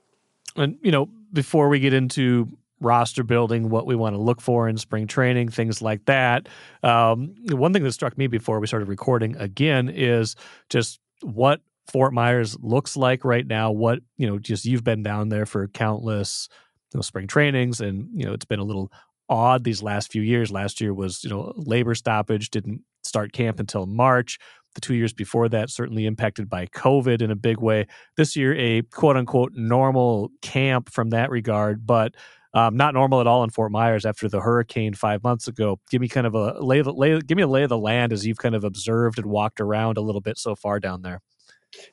And 0.56 0.78
you 0.82 0.90
know, 0.90 1.08
before 1.32 1.68
we 1.68 1.80
get 1.80 1.92
into 1.92 2.48
roster 2.80 3.24
building, 3.24 3.70
what 3.70 3.86
we 3.86 3.94
want 3.94 4.14
to 4.14 4.20
look 4.20 4.40
for 4.40 4.68
in 4.68 4.76
spring 4.76 5.06
training, 5.06 5.48
things 5.48 5.82
like 5.82 6.04
that. 6.06 6.48
Um, 6.82 7.34
one 7.50 7.72
thing 7.72 7.82
that 7.82 7.92
struck 7.92 8.16
me 8.16 8.26
before 8.26 8.60
we 8.60 8.66
started 8.66 8.88
recording 8.88 9.36
again 9.36 9.88
is 9.88 10.36
just 10.68 11.00
what 11.22 11.60
Fort 11.90 12.12
Myers 12.12 12.56
looks 12.60 12.96
like 12.96 13.24
right 13.24 13.46
now. 13.46 13.70
What 13.70 14.00
you 14.16 14.26
know, 14.26 14.38
just 14.38 14.64
you've 14.64 14.84
been 14.84 15.02
down 15.02 15.28
there 15.28 15.46
for 15.46 15.66
countless 15.68 16.48
you 16.92 16.98
know, 16.98 17.02
spring 17.02 17.26
trainings, 17.26 17.80
and 17.80 18.08
you 18.14 18.26
know 18.26 18.32
it's 18.32 18.44
been 18.44 18.60
a 18.60 18.64
little 18.64 18.92
odd 19.28 19.64
these 19.64 19.82
last 19.82 20.10
few 20.10 20.22
years. 20.22 20.50
Last 20.50 20.80
year 20.80 20.94
was, 20.94 21.22
you 21.22 21.30
know, 21.30 21.52
labor 21.56 21.94
stoppage, 21.94 22.50
didn't 22.50 22.82
start 23.02 23.32
camp 23.32 23.60
until 23.60 23.86
March. 23.86 24.38
The 24.74 24.80
two 24.80 24.94
years 24.94 25.12
before 25.12 25.48
that, 25.48 25.70
certainly 25.70 26.06
impacted 26.06 26.48
by 26.48 26.66
COVID 26.66 27.22
in 27.22 27.30
a 27.30 27.36
big 27.36 27.58
way. 27.58 27.86
This 28.16 28.36
year, 28.36 28.54
a 28.54 28.82
quote 28.82 29.16
unquote 29.16 29.52
normal 29.54 30.30
camp 30.42 30.90
from 30.90 31.10
that 31.10 31.30
regard, 31.30 31.86
but 31.86 32.14
um, 32.54 32.76
not 32.76 32.94
normal 32.94 33.20
at 33.20 33.26
all 33.26 33.44
in 33.44 33.50
Fort 33.50 33.70
Myers 33.72 34.06
after 34.06 34.28
the 34.28 34.40
hurricane 34.40 34.94
five 34.94 35.22
months 35.22 35.48
ago. 35.48 35.80
Give 35.90 36.00
me 36.00 36.08
kind 36.08 36.26
of 36.26 36.34
a 36.34 36.60
lay, 36.60 36.82
lay 36.82 37.20
give 37.20 37.36
me 37.36 37.42
a 37.42 37.48
lay 37.48 37.62
of 37.64 37.68
the 37.68 37.78
land 37.78 38.12
as 38.12 38.26
you've 38.26 38.38
kind 38.38 38.54
of 38.54 38.64
observed 38.64 39.18
and 39.18 39.26
walked 39.26 39.60
around 39.60 39.96
a 39.96 40.00
little 40.00 40.20
bit 40.20 40.38
so 40.38 40.54
far 40.54 40.80
down 40.80 41.02
there. 41.02 41.20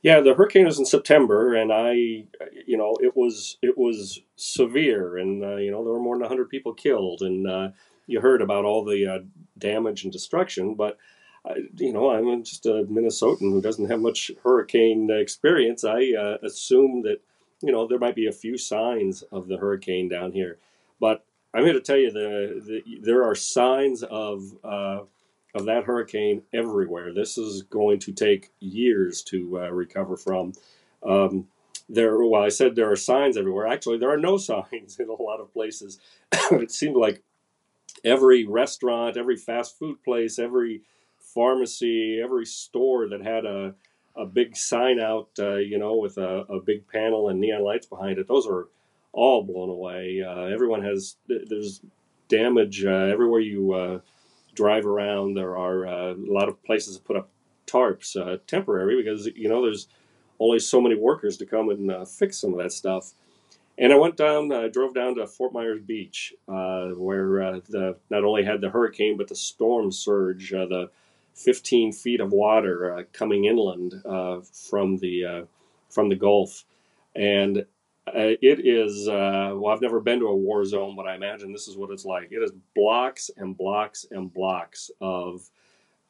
Yeah, 0.01 0.21
the 0.21 0.33
hurricane 0.33 0.65
was 0.65 0.79
in 0.79 0.85
September, 0.85 1.53
and 1.53 1.71
I, 1.71 1.91
you 2.65 2.77
know, 2.77 2.95
it 3.01 3.15
was 3.15 3.57
it 3.61 3.77
was 3.77 4.21
severe, 4.37 5.17
and 5.17 5.43
uh, 5.43 5.57
you 5.57 5.69
know 5.69 5.83
there 5.83 5.93
were 5.93 5.99
more 5.99 6.17
than 6.17 6.27
hundred 6.27 6.49
people 6.49 6.73
killed, 6.73 7.21
and 7.21 7.47
uh, 7.47 7.69
you 8.07 8.21
heard 8.21 8.41
about 8.41 8.63
all 8.63 8.85
the 8.85 9.05
uh, 9.05 9.19
damage 9.57 10.03
and 10.03 10.13
destruction. 10.13 10.75
But 10.75 10.97
I, 11.45 11.57
you 11.77 11.93
know, 11.93 12.09
I'm 12.09 12.43
just 12.43 12.65
a 12.65 12.85
Minnesotan 12.89 13.51
who 13.51 13.61
doesn't 13.61 13.89
have 13.89 13.99
much 13.99 14.31
hurricane 14.43 15.09
experience. 15.11 15.83
I 15.83 16.13
uh, 16.13 16.37
assume 16.43 17.03
that 17.03 17.21
you 17.61 17.71
know 17.71 17.87
there 17.87 17.99
might 17.99 18.15
be 18.15 18.27
a 18.27 18.31
few 18.31 18.57
signs 18.57 19.21
of 19.31 19.47
the 19.47 19.57
hurricane 19.57 20.09
down 20.09 20.31
here, 20.31 20.57
but 20.99 21.23
I'm 21.53 21.63
here 21.63 21.73
to 21.73 21.81
tell 21.81 21.97
you 21.97 22.11
the, 22.11 22.61
the 22.65 22.99
there 23.01 23.23
are 23.23 23.35
signs 23.35 24.03
of 24.03 24.43
uh, 24.63 25.01
of 25.53 25.65
that 25.65 25.85
hurricane 25.85 26.43
everywhere. 26.53 27.13
This 27.13 27.37
is 27.37 27.61
going 27.63 27.99
to 27.99 28.11
take 28.11 28.51
years 28.59 29.21
to 29.23 29.61
uh, 29.61 29.69
recover 29.69 30.17
from. 30.17 30.53
Um, 31.01 31.47
there, 31.87 32.17
well, 32.17 32.41
I 32.41 32.49
said 32.49 32.75
there 32.75 32.91
are 32.91 32.95
signs 32.95 33.37
everywhere. 33.37 33.67
Actually, 33.67 33.99
there 33.99 34.11
are 34.11 34.17
no 34.17 34.37
signs 34.37 34.99
in 34.99 35.07
a 35.07 35.21
lot 35.21 35.39
of 35.39 35.53
places. 35.53 35.99
it 36.33 36.71
seemed 36.71 36.97
like 36.97 37.23
every 38.03 38.45
restaurant, 38.45 39.17
every 39.17 39.37
fast 39.37 39.77
food 39.77 40.03
place, 40.03 40.37
every 40.39 40.81
pharmacy, 41.35 42.19
every 42.23 42.45
store 42.45 43.09
that 43.09 43.21
had 43.21 43.45
a 43.45 43.75
a 44.15 44.25
big 44.25 44.55
sign 44.55 44.99
out, 44.99 45.29
uh, 45.39 45.55
you 45.55 45.77
know, 45.77 45.95
with 45.95 46.17
a, 46.17 46.45
a, 46.49 46.61
big 46.61 46.87
panel 46.87 47.27
and 47.27 47.39
neon 47.39 47.61
lights 47.63 47.85
behind 47.85 48.17
it. 48.17 48.27
Those 48.27 48.47
are 48.47 48.69
all 49.11 49.43
blown 49.43 49.69
away. 49.69 50.23
Uh, 50.25 50.43
everyone 50.43 50.83
has 50.83 51.17
there's 51.27 51.81
damage 52.27 52.85
uh, 52.85 52.89
everywhere 52.89 53.41
you 53.41 53.73
uh, 53.73 53.99
drive 54.53 54.85
around. 54.85 55.35
There 55.35 55.57
are 55.57 55.85
uh, 55.85 56.13
a 56.13 56.31
lot 56.31 56.49
of 56.49 56.63
places 56.63 56.95
that 56.95 57.05
put 57.05 57.17
up 57.17 57.29
tarps, 57.67 58.15
uh, 58.15 58.37
temporary, 58.47 59.01
because 59.01 59.27
you 59.35 59.49
know 59.49 59.61
there's 59.61 59.87
only 60.39 60.59
so 60.59 60.81
many 60.81 60.95
workers 60.95 61.37
to 61.37 61.45
come 61.45 61.69
and 61.69 62.07
fix 62.07 62.39
some 62.39 62.53
of 62.53 62.59
that 62.59 62.71
stuff. 62.71 63.13
And 63.77 63.91
I 63.91 63.97
went 63.97 64.15
down, 64.15 64.51
I 64.53 64.69
drove 64.69 64.93
down 64.93 65.15
to 65.15 65.27
Fort 65.27 65.51
Myers 65.51 65.81
Beach, 65.85 66.33
where 66.45 67.59
the 67.67 67.97
not 68.09 68.23
only 68.23 68.43
had 68.43 68.61
the 68.61 68.69
hurricane 68.69 69.17
but 69.17 69.27
the 69.27 69.35
storm 69.35 69.91
surge, 69.91 70.51
the 70.51 70.89
15 71.35 71.93
feet 71.93 72.21
of 72.21 72.31
water 72.31 73.07
coming 73.13 73.45
inland 73.45 73.93
from 74.69 74.97
the 74.97 75.47
from 75.89 76.09
the 76.09 76.15
Gulf, 76.15 76.65
and 77.15 77.65
uh, 78.07 78.37
it 78.41 78.65
is. 78.65 79.07
Uh, 79.07 79.53
well, 79.55 79.73
I've 79.73 79.81
never 79.81 79.99
been 79.99 80.19
to 80.19 80.27
a 80.27 80.35
war 80.35 80.63
zone, 80.65 80.95
but 80.95 81.07
I 81.07 81.15
imagine 81.15 81.51
this 81.51 81.67
is 81.67 81.77
what 81.77 81.89
it's 81.89 82.05
like. 82.05 82.31
It 82.31 82.43
is 82.43 82.51
blocks 82.75 83.31
and 83.37 83.57
blocks 83.57 84.05
and 84.11 84.31
blocks 84.31 84.91
of 85.01 85.49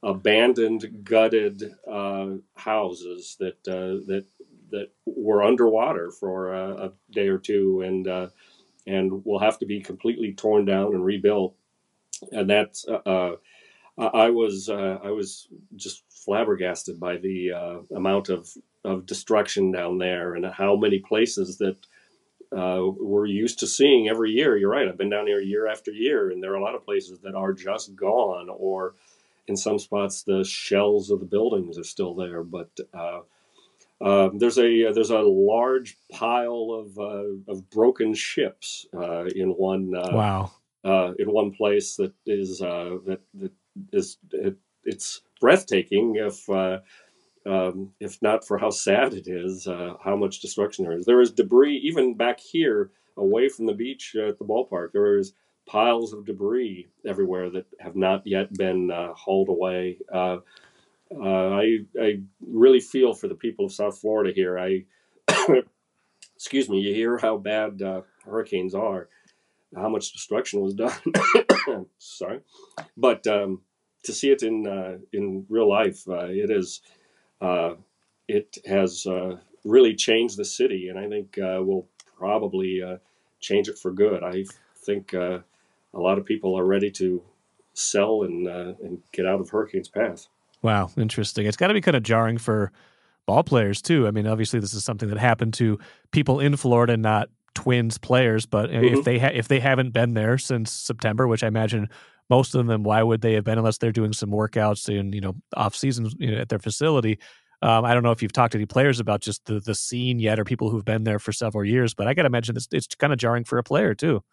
abandoned, 0.04 1.04
gutted 1.04 1.76
uh, 1.90 2.32
houses 2.56 3.38
that 3.40 3.68
uh, 3.68 4.04
that 4.08 4.26
that 4.72 4.90
were 5.06 5.44
underwater 5.44 6.12
for 6.12 6.54
a, 6.54 6.88
a 6.88 6.92
day 7.12 7.30
or 7.30 7.38
two, 7.38 7.82
and 7.82 8.08
uh, 8.08 8.28
and 8.86 9.26
will 9.26 9.40
have 9.40 9.60
to 9.60 9.66
be 9.66 9.80
completely 9.80 10.34
torn 10.34 10.66
down 10.66 10.94
and 10.94 11.06
rebuilt. 11.06 11.56
And 12.32 12.50
that's 12.50 12.86
uh, 12.88 13.02
uh, 13.06 13.36
I 13.98 14.30
was 14.30 14.68
uh, 14.70 15.00
I 15.04 15.12
was 15.12 15.48
just 15.76 16.04
flabbergasted 16.10 17.00
by 17.00 17.18
the 17.18 17.86
amount 17.96 18.30
of 18.30 18.50
of 18.84 19.06
destruction 19.06 19.72
down 19.72 19.98
there 19.98 20.36
and 20.36 20.46
how 20.46 20.76
many 20.76 21.00
places 21.00 21.58
that 21.58 21.78
uh, 22.56 22.82
we're 22.98 23.26
used 23.26 23.60
to 23.60 23.68
seeing 23.68 24.08
every 24.08 24.32
year. 24.32 24.58
You're 24.58 24.70
right. 24.70 24.88
I've 24.88 24.98
been 24.98 25.10
down 25.10 25.28
here 25.28 25.40
year 25.40 25.68
after 25.68 25.92
year, 25.92 26.30
and 26.30 26.42
there 26.42 26.54
are 26.54 26.58
a 26.58 26.64
lot 26.64 26.76
of 26.76 26.86
places 26.86 27.20
that 27.20 27.36
are 27.36 27.54
just 27.54 27.96
gone, 27.96 28.50
or 28.50 28.96
in 29.48 29.58
some 29.58 29.80
spots 29.80 30.24
the 30.24 30.44
shells 30.44 31.10
of 31.10 31.20
the 31.20 31.26
buildings 31.26 31.78
are 31.78 31.84
still 31.84 32.16
there. 32.16 32.44
But 32.44 32.70
uh, 32.94 33.22
uh, 34.02 34.30
there's 34.34 34.58
a 34.58 34.92
there's 34.94 35.10
a 35.10 35.20
large 35.20 35.98
pile 36.12 36.70
of 36.72 36.98
uh, 36.98 37.52
of 37.52 37.70
broken 37.70 38.14
ships 38.14 38.86
uh, 38.96 39.26
in 39.26 39.50
one 39.50 39.94
uh, 39.96 40.12
wow 40.14 40.52
in 41.18 41.32
one 41.32 41.52
place 41.52 41.96
that 41.96 42.14
is 42.26 42.60
that 42.60 43.20
that 43.34 43.52
is 43.92 44.18
it, 44.32 44.58
it's 44.84 45.22
breathtaking 45.42 46.16
if 46.16 46.50
um, 47.46 47.92
if 48.00 48.22
not 48.22 48.46
for 48.46 48.58
how 48.58 48.70
sad 48.72 49.14
it 49.14 49.28
is, 49.28 49.68
uh, 49.68 49.94
how 50.04 50.16
much 50.16 50.42
destruction 50.42 50.86
there 50.86 50.98
is. 50.98 51.06
There 51.06 51.22
is 51.22 51.32
debris 51.32 51.78
even 51.84 52.16
back 52.16 52.40
here, 52.40 52.92
away 53.18 53.50
from 53.50 53.66
the 53.66 53.74
beach 53.74 54.16
at 54.16 54.40
the 54.40 54.46
ballpark. 54.46 54.92
There 54.94 55.18
is 55.18 55.34
piles 55.66 56.14
of 56.14 56.26
debris 56.26 56.88
everywhere 57.06 57.50
that 57.52 57.66
have 57.80 57.96
not 57.96 58.26
yet 58.26 58.54
been 58.54 58.92
uh, 58.92 59.14
hauled 59.14 59.50
away. 59.50 60.00
Uh, 60.12 60.38
uh 61.16 61.50
I 61.50 61.80
I 62.00 62.22
really 62.42 62.80
feel 62.80 63.14
for 63.14 63.28
the 63.28 63.36
people 63.36 63.66
of 63.66 63.72
South 63.72 64.00
Florida 64.00 64.34
here. 64.34 64.58
I 64.58 64.86
excuse 66.36 66.68
me. 66.68 66.80
You 66.80 66.94
hear 66.94 67.18
how 67.18 67.38
bad 67.38 67.82
uh, 67.82 68.02
hurricanes 68.26 68.74
are, 68.74 69.08
how 69.76 69.90
much 69.90 70.14
destruction 70.14 70.62
was 70.62 70.74
done. 70.74 70.94
Sorry, 71.98 72.40
but 72.98 73.26
um, 73.28 73.62
to 74.04 74.14
see 74.14 74.32
it 74.32 74.44
in 74.44 74.68
uh, 74.68 74.98
in 75.14 75.46
real 75.50 75.70
life, 75.70 76.04
it 76.08 76.50
is 76.50 76.82
uh, 77.42 77.76
it 78.28 78.58
has 78.66 79.06
uh, 79.06 79.38
really 79.64 79.96
changed 79.96 80.38
the 80.38 80.46
city, 80.46 80.90
and 80.90 80.98
I 80.98 81.08
think 81.08 81.38
uh, 81.38 81.62
will 81.62 81.88
probably 82.18 82.82
uh, 82.82 82.98
change 83.40 83.68
it 83.68 83.78
for 83.78 83.92
good. 83.92 84.24
I 84.24 84.46
think 84.78 85.14
uh, 85.14 85.40
a 85.94 86.00
lot 86.00 86.18
of 86.18 86.26
people 86.26 86.58
are 86.58 86.66
ready 86.66 86.92
to 86.92 87.22
sell 87.74 88.24
and 88.24 88.48
and 88.48 89.02
get 89.12 89.26
out 89.26 89.42
of 89.42 89.50
Hurricane's 89.50 89.90
path. 89.90 90.28
Wow, 90.62 90.90
interesting. 90.98 91.46
It's 91.46 91.58
got 91.58 91.68
to 91.68 91.74
be 91.74 91.82
kind 91.82 91.98
of 91.98 92.04
jarring 92.04 92.38
for 92.38 92.72
ball 93.26 93.44
players 93.44 93.82
too. 93.82 94.08
I 94.08 94.12
mean, 94.12 94.28
obviously 94.28 94.60
this 94.60 94.74
is 94.74 94.84
something 94.84 95.10
that 95.10 95.18
happened 95.18 95.54
to 95.56 95.80
people 96.12 96.40
in 96.40 96.56
Florida, 96.56 96.98
not 96.98 97.30
Twins 97.66 97.98
players. 97.98 98.46
But 98.46 98.70
mm-hmm. 98.70 98.96
if 98.96 99.06
they 99.06 99.18
ha- 99.18 99.32
if 99.34 99.48
they 99.48 99.60
haven't 99.60 99.92
been 99.92 100.14
there 100.14 100.38
since 100.38 100.72
September, 100.72 101.28
which 101.28 101.44
I 101.44 101.48
imagine 101.48 101.90
most 102.30 102.54
of 102.54 102.68
them, 102.68 102.84
why 102.84 103.02
would 103.02 103.22
they 103.22 103.34
have 103.34 103.44
been 103.44 103.58
unless 103.58 103.80
they're 103.80 103.92
doing 103.92 104.14
some 104.14 104.30
workouts 104.30 104.88
in 104.88 105.14
you 105.14 105.22
know 105.22 105.36
off 105.56 105.76
season 105.76 106.10
you 106.20 106.32
know, 106.32 106.38
at 106.38 106.50
their 106.50 106.60
facility? 106.60 107.18
Um, 107.64 107.84
I 107.84 107.96
don't 107.96 108.04
know 108.04 108.12
if 108.12 108.22
you've 108.22 108.34
talked 108.34 108.52
to 108.52 108.60
any 108.60 108.68
players 108.68 109.00
about 109.00 109.22
just 109.22 109.46
the 109.46 109.60
the 109.60 109.74
scene 109.74 110.20
yet, 110.20 110.40
or 110.40 110.46
people 110.46 110.70
who've 110.70 110.86
been 110.86 111.06
there 111.06 111.18
for 111.18 111.32
several 111.32 111.66
years. 111.66 111.96
But 111.96 112.08
I 112.08 112.14
got 112.14 112.24
to 112.24 112.28
imagine 112.28 112.56
it's, 112.56 112.68
it's 112.72 112.94
kind 112.94 113.12
of 113.12 113.18
jarring 113.18 113.46
for 113.46 113.58
a 113.58 113.64
player 113.64 113.96
too. 113.96 114.24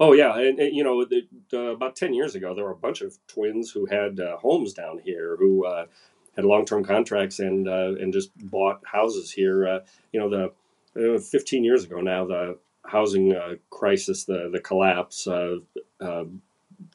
Oh 0.00 0.14
yeah, 0.14 0.38
and, 0.38 0.58
and 0.58 0.74
you 0.74 0.82
know, 0.82 1.04
the, 1.04 1.28
uh, 1.52 1.74
about 1.74 1.94
ten 1.94 2.14
years 2.14 2.34
ago, 2.34 2.54
there 2.54 2.64
were 2.64 2.70
a 2.70 2.76
bunch 2.76 3.02
of 3.02 3.18
twins 3.26 3.70
who 3.70 3.84
had 3.84 4.18
uh, 4.18 4.38
homes 4.38 4.72
down 4.72 4.98
here, 5.04 5.36
who 5.36 5.66
uh, 5.66 5.86
had 6.36 6.46
long 6.46 6.64
term 6.64 6.84
contracts 6.84 7.38
and 7.38 7.68
uh, 7.68 7.94
and 8.00 8.14
just 8.14 8.30
bought 8.38 8.80
houses 8.86 9.30
here. 9.30 9.68
Uh, 9.68 9.80
you 10.12 10.20
know, 10.20 10.30
the 10.30 11.16
uh, 11.16 11.18
fifteen 11.18 11.64
years 11.64 11.84
ago 11.84 12.00
now, 12.00 12.24
the 12.24 12.58
housing 12.86 13.34
crisis, 13.70 14.24
the 14.24 14.48
the 14.52 14.60
collapse 14.60 15.26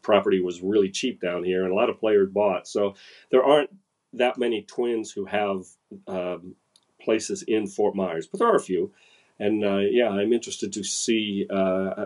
property 0.02 0.40
was 0.40 0.62
really 0.62 0.90
cheap 0.90 1.22
down 1.22 1.44
here, 1.44 1.63
and 1.63 1.72
a 1.72 1.75
lot 1.75 1.90
of 1.90 2.00
players 2.00 2.30
bought. 2.30 2.68
So 2.68 2.96
there 3.32 3.44
aren't 3.44 3.70
that 4.13 4.38
many 4.38 4.62
twins 4.62 5.12
who 5.12 5.25
have 5.25 5.66
um, 6.08 6.56
places 7.02 7.44
in 7.44 7.68
Fort 7.68 7.96
Myers, 7.96 8.28
but 8.28 8.40
there 8.40 8.48
are 8.48 8.56
a 8.56 8.62
few. 8.62 8.92
And 9.40 9.66
uh, 9.66 9.80
yeah, 9.80 10.10
I'm 10.10 10.32
interested 10.32 10.72
to 10.74 10.84
see 10.84 11.48
uh, 11.50 12.06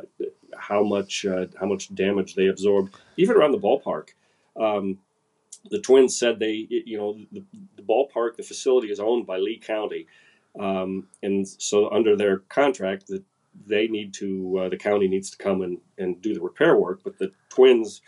how 0.57 0.83
much 0.83 1.25
uh, 1.25 1.47
how 1.59 1.67
much 1.67 1.93
damage 1.93 2.35
they 2.35 2.47
absorb, 2.47 2.93
even 3.17 3.35
around 3.35 3.51
the 3.51 3.59
ballpark. 3.59 4.09
Um, 4.55 4.99
the 5.69 5.81
Twins 5.81 6.17
said 6.17 6.39
they, 6.39 6.65
you 6.69 6.97
know, 6.97 7.17
the, 7.31 7.43
the, 7.75 7.81
ballpark, 7.81 8.37
the 8.37 8.43
facility 8.43 8.87
is 8.87 9.01
owned 9.01 9.27
by 9.27 9.37
Lee 9.37 9.57
County, 9.57 10.07
um, 10.57 11.07
and 11.21 11.45
so 11.45 11.89
under 11.91 12.15
their 12.15 12.37
contract, 12.37 13.07
that 13.07 13.23
they 13.65 13.87
need 13.87 14.13
to 14.13 14.59
uh, 14.59 14.69
the 14.69 14.77
county 14.77 15.07
needs 15.07 15.29
to 15.29 15.37
come 15.37 15.61
and, 15.61 15.77
and 15.97 16.21
do 16.21 16.33
the 16.33 16.41
repair 16.41 16.77
work 16.77 17.01
but 17.03 17.17
the 17.17 17.31
twins 17.49 18.01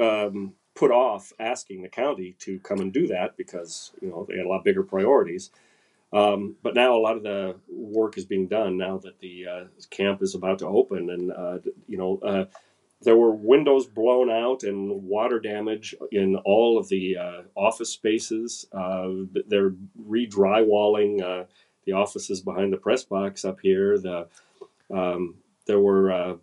um, 0.00 0.54
put 0.78 0.90
off 0.92 1.32
asking 1.40 1.82
the 1.82 1.88
county 1.88 2.36
to 2.38 2.60
come 2.60 2.78
and 2.78 2.92
do 2.92 3.08
that 3.08 3.36
because 3.36 3.90
you 4.00 4.08
know 4.08 4.24
they 4.28 4.36
had 4.36 4.46
a 4.46 4.48
lot 4.48 4.64
bigger 4.64 4.84
priorities. 4.84 5.50
Um, 6.12 6.56
but 6.62 6.74
now 6.74 6.96
a 6.96 7.02
lot 7.02 7.16
of 7.16 7.22
the 7.22 7.56
work 7.68 8.16
is 8.16 8.24
being 8.24 8.46
done 8.46 8.78
now 8.78 8.96
that 8.98 9.18
the 9.18 9.46
uh, 9.46 9.64
camp 9.90 10.22
is 10.22 10.34
about 10.34 10.60
to 10.60 10.66
open 10.66 11.10
and 11.10 11.32
uh, 11.32 11.58
you 11.86 11.98
know 11.98 12.18
uh, 12.18 12.44
there 13.02 13.16
were 13.16 13.32
windows 13.32 13.86
blown 13.86 14.30
out 14.30 14.62
and 14.62 15.02
water 15.02 15.40
damage 15.40 15.94
in 16.12 16.36
all 16.44 16.78
of 16.78 16.88
the 16.88 17.16
uh, 17.16 17.42
office 17.56 17.90
spaces. 17.90 18.66
Uh, 18.72 19.08
they're 19.48 19.74
re-drywalling 19.96 21.46
the 21.84 21.92
offices 21.92 22.40
behind 22.40 22.72
the 22.72 22.76
press 22.76 23.02
box 23.02 23.44
up 23.44 23.58
here 23.60 23.98
the 23.98 24.28
um, 24.90 25.36
there 25.66 25.80
were 25.80 26.12
uh, 26.12 26.36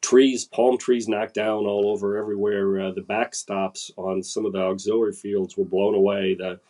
trees, 0.00 0.44
palm 0.44 0.78
trees 0.78 1.08
knocked 1.08 1.34
down 1.34 1.66
all 1.66 1.88
over 1.88 2.16
everywhere. 2.16 2.80
Uh, 2.80 2.90
the 2.92 3.00
backstops 3.00 3.90
on 3.96 4.22
some 4.22 4.44
of 4.44 4.52
the 4.52 4.60
auxiliary 4.60 5.12
fields 5.12 5.56
were 5.56 5.64
blown 5.64 5.94
away. 5.94 6.34
The 6.34 6.60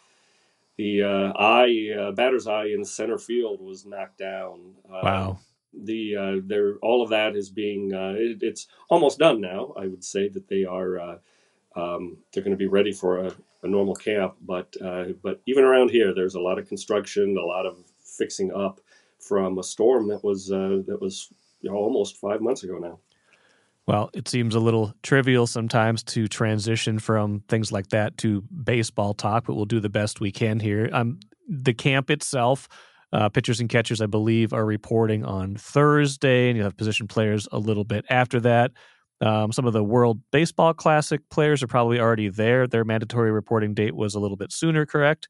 the 0.76 1.02
uh, 1.02 1.32
eye, 1.38 1.90
uh, 1.98 2.12
batter's 2.12 2.46
eye 2.46 2.66
in 2.66 2.84
center 2.86 3.18
field 3.18 3.60
was 3.60 3.84
knocked 3.84 4.16
down. 4.16 4.74
Uh, 4.88 5.00
wow. 5.02 5.38
The 5.74 6.16
uh, 6.16 6.36
there 6.44 6.76
all 6.76 7.02
of 7.02 7.10
that 7.10 7.36
is 7.36 7.50
being 7.50 7.92
uh, 7.94 8.14
it, 8.16 8.38
it's 8.42 8.66
almost 8.88 9.18
done 9.18 9.40
now. 9.40 9.74
I 9.76 9.86
would 9.86 10.04
say 10.04 10.28
that 10.28 10.48
they 10.48 10.64
are 10.64 11.18
um, 11.76 12.18
they're 12.32 12.42
going 12.42 12.56
to 12.56 12.56
be 12.56 12.66
ready 12.66 12.92
for 12.92 13.26
a, 13.26 13.34
a 13.62 13.68
normal 13.68 13.94
camp, 13.94 14.34
but 14.42 14.74
but 15.22 15.40
even 15.46 15.64
around 15.64 15.90
here, 15.90 16.12
there's 16.14 16.34
a 16.34 16.40
lot 16.40 16.58
of 16.58 16.68
construction, 16.68 17.36
a 17.38 17.46
lot 17.46 17.66
of 17.66 17.76
fixing 18.02 18.52
up 18.52 18.80
from 19.20 19.58
a 19.58 19.62
storm 19.62 20.08
that 20.08 20.24
was 20.24 20.50
uh, 20.50 20.82
that 20.86 20.98
was 21.00 21.32
you 21.60 21.70
know, 21.70 21.76
almost 21.76 22.16
five 22.16 22.40
months 22.40 22.64
ago 22.64 22.78
now. 22.78 22.98
Well, 23.86 24.10
it 24.14 24.28
seems 24.28 24.54
a 24.54 24.60
little 24.60 24.94
trivial 25.02 25.46
sometimes 25.46 26.02
to 26.04 26.28
transition 26.28 26.98
from 26.98 27.40
things 27.48 27.72
like 27.72 27.88
that 27.88 28.16
to 28.18 28.42
baseball 28.42 29.14
talk, 29.14 29.46
but 29.46 29.54
we'll 29.54 29.64
do 29.64 29.80
the 29.80 29.88
best 29.88 30.20
we 30.20 30.30
can 30.30 30.60
here. 30.60 30.88
Um, 30.92 31.18
the 31.48 31.74
camp 31.74 32.10
itself, 32.10 32.68
uh, 33.12 33.28
pitchers 33.30 33.58
and 33.58 33.68
catchers, 33.68 34.00
I 34.00 34.06
believe, 34.06 34.52
are 34.52 34.64
reporting 34.64 35.24
on 35.24 35.56
Thursday, 35.56 36.48
and 36.48 36.56
you'll 36.56 36.66
have 36.66 36.76
position 36.76 37.08
players 37.08 37.48
a 37.50 37.58
little 37.58 37.84
bit 37.84 38.04
after 38.08 38.38
that. 38.40 38.70
Um, 39.20 39.52
some 39.52 39.66
of 39.66 39.72
the 39.72 39.84
World 39.84 40.20
Baseball 40.30 40.72
Classic 40.72 41.20
players 41.28 41.62
are 41.62 41.66
probably 41.66 41.98
already 41.98 42.28
there. 42.28 42.66
Their 42.66 42.84
mandatory 42.84 43.32
reporting 43.32 43.74
date 43.74 43.94
was 43.94 44.14
a 44.14 44.20
little 44.20 44.36
bit 44.36 44.52
sooner, 44.52 44.86
correct? 44.86 45.28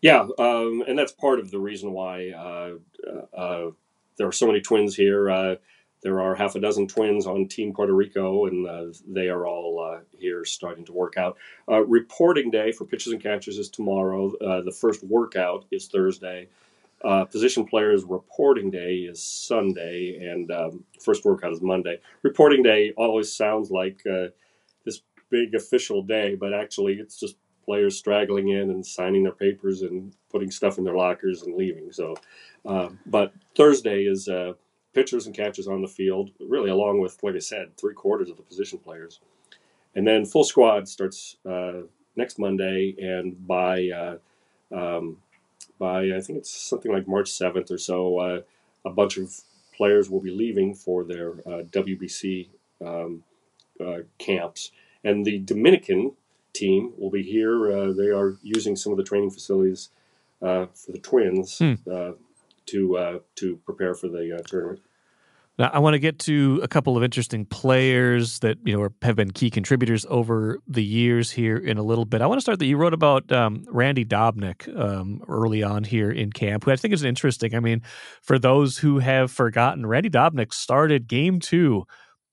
Yeah, 0.00 0.28
um, 0.38 0.84
and 0.86 0.98
that's 0.98 1.12
part 1.12 1.40
of 1.40 1.50
the 1.50 1.58
reason 1.58 1.92
why 1.92 2.30
uh, 2.30 2.74
uh, 3.06 3.36
uh, 3.36 3.70
there 4.16 4.28
are 4.28 4.32
so 4.32 4.46
many 4.46 4.60
twins 4.60 4.94
here. 4.94 5.28
Uh, 5.30 5.56
there 6.02 6.20
are 6.20 6.36
half 6.36 6.54
a 6.54 6.60
dozen 6.60 6.86
twins 6.86 7.26
on 7.26 7.48
Team 7.48 7.72
Puerto 7.74 7.92
Rico, 7.92 8.46
and 8.46 8.66
uh, 8.68 8.86
they 9.08 9.28
are 9.28 9.46
all 9.46 9.80
uh, 9.80 10.00
here 10.16 10.44
starting 10.44 10.84
to 10.84 10.92
work 10.92 11.16
out. 11.16 11.36
reporting 11.66 12.50
day 12.52 12.70
for 12.70 12.84
pitches 12.84 13.12
and 13.12 13.22
catches 13.22 13.58
is 13.58 13.68
tomorrow. 13.68 14.30
the 14.64 14.72
first 14.72 15.02
workout 15.02 15.64
is 15.72 15.88
Thursday. 15.88 16.46
position 17.32 17.66
players 17.66 18.04
reporting 18.04 18.70
day 18.70 18.98
is 18.98 19.20
Sunday, 19.20 20.16
and 20.30 20.52
um, 20.52 20.84
first 21.00 21.24
workout 21.24 21.52
is 21.52 21.60
Monday. 21.60 21.98
Reporting 22.22 22.62
day 22.62 22.92
always 22.96 23.32
sounds 23.32 23.72
like 23.72 24.04
this 24.84 25.02
big 25.30 25.56
official 25.56 26.02
day, 26.02 26.36
but 26.36 26.54
actually 26.54 26.94
it's 26.94 27.18
just 27.18 27.34
players 27.68 27.98
straggling 27.98 28.48
in 28.48 28.70
and 28.70 28.84
signing 28.84 29.22
their 29.22 29.32
papers 29.32 29.82
and 29.82 30.14
putting 30.30 30.50
stuff 30.50 30.78
in 30.78 30.84
their 30.84 30.96
lockers 30.96 31.42
and 31.42 31.54
leaving. 31.54 31.92
So, 31.92 32.16
uh, 32.64 32.88
but 33.04 33.34
Thursday 33.54 34.04
is 34.04 34.26
uh, 34.26 34.54
pitchers 34.94 35.26
and 35.26 35.36
catchers 35.36 35.68
on 35.68 35.82
the 35.82 35.86
field, 35.86 36.30
really, 36.40 36.70
along 36.70 37.00
with, 37.00 37.22
like 37.22 37.34
I 37.34 37.40
said, 37.40 37.76
three 37.76 37.92
quarters 37.92 38.30
of 38.30 38.38
the 38.38 38.42
position 38.42 38.78
players. 38.78 39.20
And 39.94 40.06
then 40.06 40.24
full 40.24 40.44
squad 40.44 40.88
starts 40.88 41.36
uh, 41.44 41.82
next 42.16 42.38
Monday, 42.38 42.94
and 42.98 43.46
by 43.46 43.90
uh, 43.90 44.16
um, 44.74 45.18
by 45.78 46.14
I 46.16 46.20
think 46.22 46.38
it's 46.38 46.50
something 46.50 46.90
like 46.90 47.06
March 47.06 47.30
seventh 47.30 47.70
or 47.70 47.78
so. 47.78 48.18
Uh, 48.18 48.40
a 48.86 48.90
bunch 48.90 49.18
of 49.18 49.30
players 49.76 50.08
will 50.08 50.20
be 50.20 50.30
leaving 50.30 50.74
for 50.74 51.04
their 51.04 51.32
uh, 51.46 51.64
WBC 51.70 52.48
um, 52.82 53.24
camps, 54.18 54.70
and 55.04 55.26
the 55.26 55.38
Dominican 55.40 56.12
team 56.52 56.92
will 56.98 57.10
be 57.10 57.22
here. 57.22 57.70
Uh, 57.72 57.92
they 57.92 58.10
are 58.10 58.36
using 58.42 58.76
some 58.76 58.92
of 58.92 58.98
the 58.98 59.04
training 59.04 59.30
facilities 59.30 59.90
uh, 60.42 60.66
for 60.74 60.92
the 60.92 60.98
Twins 60.98 61.58
Hmm. 61.58 61.74
uh, 61.90 62.12
to 62.66 62.96
uh, 62.98 63.18
to 63.36 63.56
prepare 63.64 63.94
for 63.94 64.08
the 64.08 64.36
uh, 64.36 64.42
tournament. 64.46 64.80
Now, 65.58 65.70
I 65.72 65.80
want 65.80 65.94
to 65.94 65.98
get 65.98 66.20
to 66.20 66.60
a 66.62 66.68
couple 66.68 66.96
of 66.96 67.02
interesting 67.02 67.44
players 67.44 68.38
that 68.40 68.58
you 68.64 68.76
know 68.76 68.82
are, 68.82 68.92
have 69.02 69.16
been 69.16 69.32
key 69.32 69.50
contributors 69.50 70.06
over 70.08 70.60
the 70.68 70.84
years 70.84 71.32
here 71.32 71.56
in 71.56 71.78
a 71.78 71.82
little 71.82 72.04
bit. 72.04 72.22
I 72.22 72.26
want 72.26 72.38
to 72.38 72.42
start 72.42 72.60
that 72.60 72.66
you 72.66 72.76
wrote 72.76 72.94
about 72.94 73.32
um, 73.32 73.64
Randy 73.68 74.04
Dobnak 74.04 74.68
um, 74.78 75.20
early 75.26 75.64
on 75.64 75.82
here 75.82 76.12
in 76.12 76.30
camp, 76.30 76.64
who 76.64 76.70
I 76.70 76.76
think 76.76 76.94
is 76.94 77.02
interesting. 77.02 77.56
I 77.56 77.60
mean, 77.60 77.82
for 78.22 78.38
those 78.38 78.78
who 78.78 79.00
have 79.00 79.32
forgotten, 79.32 79.84
Randy 79.84 80.10
Dobnak 80.10 80.52
started 80.52 81.08
Game 81.08 81.40
Two 81.40 81.86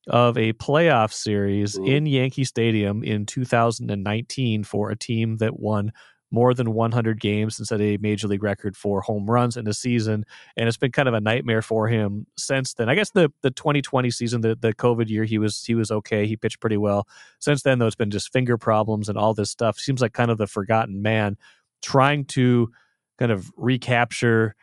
of 0.07 0.37
a 0.37 0.53
playoff 0.53 1.11
series 1.13 1.77
Mhm. 1.77 1.87
in 1.87 2.05
Yankee 2.05 2.43
Stadium 2.43 3.03
in 3.03 3.25
2019 3.25 4.63
for 4.63 4.91
a 4.91 4.95
team 4.97 5.37
that 5.37 5.59
won 5.59 5.91
more 6.31 6.53
than 6.53 6.73
100 6.73 7.19
games 7.21 7.59
and 7.59 7.67
set 7.67 7.79
a 7.79 7.97
major 7.97 8.27
league 8.27 8.43
record 8.43 8.75
for 8.75 8.99
home 9.01 9.25
runs 9.29 9.55
in 9.55 9.67
a 9.67 9.73
season 9.73 10.25
and 10.57 10.67
it's 10.67 10.75
been 10.77 10.91
kind 10.91 11.07
of 11.07 11.13
a 11.13 11.21
nightmare 11.21 11.61
for 11.61 11.87
him 11.87 12.25
since 12.37 12.73
then. 12.73 12.89
I 12.89 12.95
guess 12.95 13.11
the 13.11 13.31
the 13.41 13.51
2020 13.51 14.09
season, 14.11 14.41
the 14.41 14.55
the 14.59 14.73
COVID 14.73 15.07
year, 15.07 15.23
he 15.23 15.37
was 15.37 15.63
he 15.63 15.75
was 15.75 15.91
okay. 15.91 16.25
He 16.27 16.35
pitched 16.35 16.59
pretty 16.59 16.77
well. 16.77 17.07
Since 17.39 17.61
then, 17.63 17.79
though, 17.79 17.87
it's 17.87 17.95
been 17.95 18.11
just 18.11 18.33
finger 18.33 18.57
problems 18.57 19.07
and 19.07 19.17
all 19.17 19.33
this 19.33 19.51
stuff. 19.51 19.77
Seems 19.79 20.01
like 20.01 20.13
kind 20.13 20.31
of 20.31 20.37
the 20.37 20.47
forgotten 20.47 21.01
man, 21.01 21.37
trying 21.81 22.25
to 22.25 22.69
kind 23.17 23.31
of 23.31 23.51
recapture, 23.55 24.55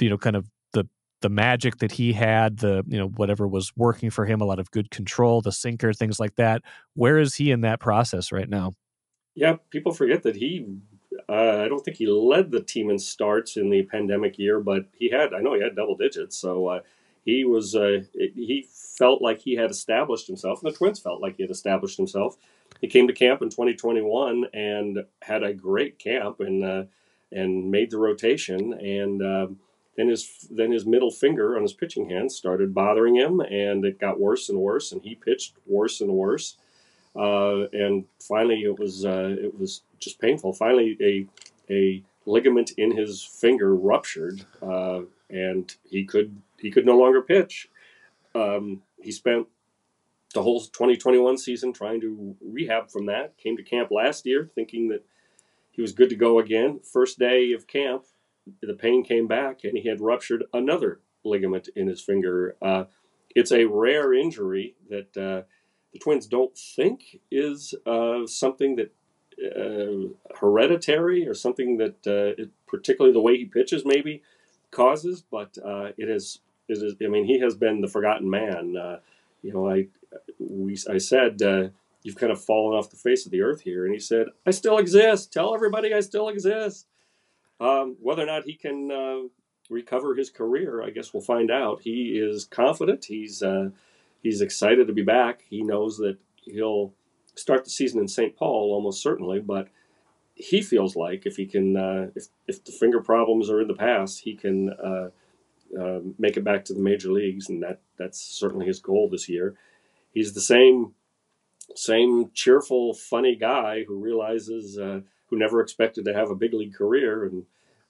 you 0.00 0.10
know, 0.10 0.18
kind 0.18 0.36
of 0.36 0.50
the 1.26 1.30
magic 1.30 1.78
that 1.78 1.90
he 1.90 2.12
had, 2.12 2.58
the 2.58 2.84
you 2.86 2.96
know 2.96 3.08
whatever 3.08 3.48
was 3.48 3.72
working 3.76 4.10
for 4.10 4.26
him, 4.26 4.40
a 4.40 4.44
lot 4.44 4.60
of 4.60 4.70
good 4.70 4.92
control, 4.92 5.40
the 5.40 5.50
sinker, 5.50 5.92
things 5.92 6.20
like 6.20 6.36
that. 6.36 6.62
Where 6.94 7.18
is 7.18 7.34
he 7.34 7.50
in 7.50 7.62
that 7.62 7.80
process 7.80 8.30
right 8.30 8.48
now? 8.48 8.74
Yeah, 9.34 9.56
people 9.70 9.90
forget 9.90 10.22
that 10.22 10.36
he. 10.36 10.64
Uh, 11.28 11.62
I 11.64 11.68
don't 11.68 11.84
think 11.84 11.96
he 11.96 12.06
led 12.06 12.52
the 12.52 12.62
team 12.62 12.90
in 12.90 12.98
starts 13.00 13.56
in 13.56 13.70
the 13.70 13.82
pandemic 13.82 14.38
year, 14.38 14.60
but 14.60 14.84
he 14.96 15.10
had. 15.10 15.34
I 15.34 15.40
know 15.40 15.54
he 15.54 15.62
had 15.64 15.74
double 15.74 15.96
digits, 15.96 16.36
so 16.36 16.68
uh, 16.68 16.80
he 17.24 17.44
was. 17.44 17.74
Uh, 17.74 18.02
he 18.14 18.68
felt 18.70 19.20
like 19.20 19.40
he 19.40 19.56
had 19.56 19.72
established 19.72 20.28
himself, 20.28 20.62
and 20.62 20.72
the 20.72 20.76
Twins 20.76 21.00
felt 21.00 21.20
like 21.20 21.38
he 21.38 21.42
had 21.42 21.50
established 21.50 21.96
himself. 21.96 22.36
He 22.80 22.86
came 22.86 23.08
to 23.08 23.12
camp 23.12 23.42
in 23.42 23.48
2021 23.48 24.46
and 24.54 24.98
had 25.22 25.42
a 25.42 25.52
great 25.52 25.98
camp, 25.98 26.38
and 26.38 26.64
uh, 26.64 26.84
and 27.32 27.68
made 27.72 27.90
the 27.90 27.98
rotation, 27.98 28.74
and 28.74 29.22
um 29.22 29.58
then 29.96 30.08
his 30.08 30.46
then 30.50 30.72
his 30.72 30.86
middle 30.86 31.10
finger 31.10 31.56
on 31.56 31.62
his 31.62 31.72
pitching 31.72 32.08
hand 32.10 32.30
started 32.30 32.74
bothering 32.74 33.14
him, 33.14 33.40
and 33.40 33.84
it 33.84 33.98
got 33.98 34.20
worse 34.20 34.48
and 34.48 34.58
worse, 34.58 34.92
and 34.92 35.02
he 35.02 35.14
pitched 35.14 35.54
worse 35.66 36.00
and 36.00 36.10
worse. 36.10 36.56
Uh, 37.14 37.66
and 37.72 38.04
finally, 38.20 38.62
it 38.62 38.78
was 38.78 39.04
uh, 39.04 39.36
it 39.40 39.58
was 39.58 39.82
just 39.98 40.20
painful. 40.20 40.52
Finally, 40.52 40.96
a 41.00 41.26
a 41.72 42.02
ligament 42.26 42.72
in 42.76 42.94
his 42.94 43.24
finger 43.24 43.74
ruptured, 43.74 44.44
uh, 44.62 45.00
and 45.30 45.74
he 45.88 46.04
could 46.04 46.42
he 46.58 46.70
could 46.70 46.84
no 46.84 46.96
longer 46.96 47.22
pitch. 47.22 47.68
Um, 48.34 48.82
he 49.00 49.12
spent 49.12 49.46
the 50.34 50.42
whole 50.42 50.60
2021 50.60 51.38
season 51.38 51.72
trying 51.72 52.00
to 52.02 52.36
rehab 52.42 52.90
from 52.90 53.06
that. 53.06 53.38
Came 53.38 53.56
to 53.56 53.62
camp 53.62 53.90
last 53.90 54.26
year 54.26 54.50
thinking 54.54 54.88
that 54.88 55.02
he 55.70 55.80
was 55.80 55.92
good 55.92 56.10
to 56.10 56.16
go 56.16 56.38
again. 56.38 56.80
First 56.80 57.18
day 57.18 57.52
of 57.52 57.66
camp, 57.66 58.04
the 58.62 58.74
pain 58.74 59.04
came 59.04 59.26
back, 59.26 59.64
and 59.64 59.76
he 59.76 59.88
had 59.88 60.00
ruptured 60.00 60.44
another 60.52 61.00
ligament 61.24 61.68
in 61.74 61.88
his 61.88 62.00
finger. 62.00 62.56
Uh, 62.62 62.84
it's 63.34 63.52
a 63.52 63.64
rare 63.66 64.14
injury 64.14 64.74
that 64.88 65.16
uh, 65.16 65.42
the 65.92 65.98
Twins 66.00 66.26
don't 66.26 66.56
think 66.56 67.20
is 67.30 67.74
uh, 67.86 68.26
something 68.26 68.76
that 68.76 68.94
uh, 69.44 70.08
hereditary 70.38 71.28
or 71.28 71.34
something 71.34 71.76
that 71.76 72.06
uh, 72.06 72.40
it, 72.42 72.50
particularly 72.66 73.12
the 73.12 73.20
way 73.20 73.36
he 73.36 73.44
pitches 73.44 73.84
maybe 73.84 74.22
causes, 74.70 75.22
but 75.30 75.56
uh, 75.64 75.90
it 75.98 76.08
is. 76.08 76.40
It 76.68 76.78
is. 76.82 76.94
I 77.04 77.08
mean, 77.08 77.26
he 77.26 77.38
has 77.40 77.54
been 77.54 77.80
the 77.80 77.88
forgotten 77.88 78.28
man. 78.28 78.74
You 79.42 79.52
know, 79.52 79.70
I 79.70 79.86
we 80.40 80.76
I 80.90 80.98
said 80.98 81.40
you've 82.02 82.16
kind 82.16 82.32
of 82.32 82.42
fallen 82.42 82.76
off 82.76 82.90
the 82.90 82.96
face 82.96 83.24
of 83.24 83.30
the 83.30 83.42
earth 83.42 83.60
here, 83.60 83.84
and 83.84 83.94
he 83.94 84.00
said, 84.00 84.28
"I 84.44 84.50
still 84.50 84.78
exist. 84.78 85.32
Tell 85.32 85.54
everybody 85.54 85.94
I 85.94 86.00
still 86.00 86.28
exist." 86.28 86.86
Um, 87.58 87.96
whether 88.00 88.22
or 88.22 88.26
not 88.26 88.44
he 88.44 88.54
can 88.54 88.90
uh, 88.90 89.28
recover 89.70 90.14
his 90.14 90.30
career, 90.30 90.82
I 90.82 90.90
guess 90.90 91.12
we'll 91.12 91.22
find 91.22 91.50
out. 91.50 91.80
He 91.82 92.18
is 92.18 92.44
confident. 92.44 93.06
He's 93.06 93.42
uh, 93.42 93.70
he's 94.22 94.40
excited 94.40 94.86
to 94.86 94.92
be 94.92 95.02
back. 95.02 95.42
He 95.48 95.62
knows 95.62 95.96
that 95.98 96.18
he'll 96.42 96.92
start 97.34 97.64
the 97.64 97.70
season 97.70 98.00
in 98.00 98.08
St. 98.08 98.36
Paul 98.36 98.72
almost 98.72 99.02
certainly, 99.02 99.40
but 99.40 99.68
he 100.34 100.60
feels 100.60 100.96
like 100.96 101.24
if 101.24 101.36
he 101.36 101.46
can, 101.46 101.76
uh, 101.76 102.08
if 102.14 102.26
if 102.46 102.64
the 102.64 102.72
finger 102.72 103.00
problems 103.00 103.48
are 103.48 103.60
in 103.60 103.68
the 103.68 103.74
past, 103.74 104.20
he 104.20 104.34
can 104.34 104.70
uh, 104.70 105.08
uh, 105.80 106.00
make 106.18 106.36
it 106.36 106.44
back 106.44 106.64
to 106.66 106.74
the 106.74 106.80
major 106.80 107.10
leagues, 107.10 107.48
and 107.48 107.62
that 107.62 107.80
that's 107.98 108.20
certainly 108.20 108.66
his 108.66 108.80
goal 108.80 109.08
this 109.08 109.28
year. 109.28 109.54
He's 110.12 110.34
the 110.34 110.40
same 110.40 110.94
same 111.74 112.30
cheerful, 112.32 112.94
funny 112.94 113.34
guy 113.34 113.84
who 113.84 113.96
realizes 113.96 114.78
uh, 114.78 115.00
who 115.28 115.38
never 115.38 115.60
expected 115.60 116.04
to 116.04 116.14
have 116.14 116.30
a 116.30 116.34
big 116.34 116.54
league 116.54 116.74
career 116.74 117.24
and. 117.24 117.44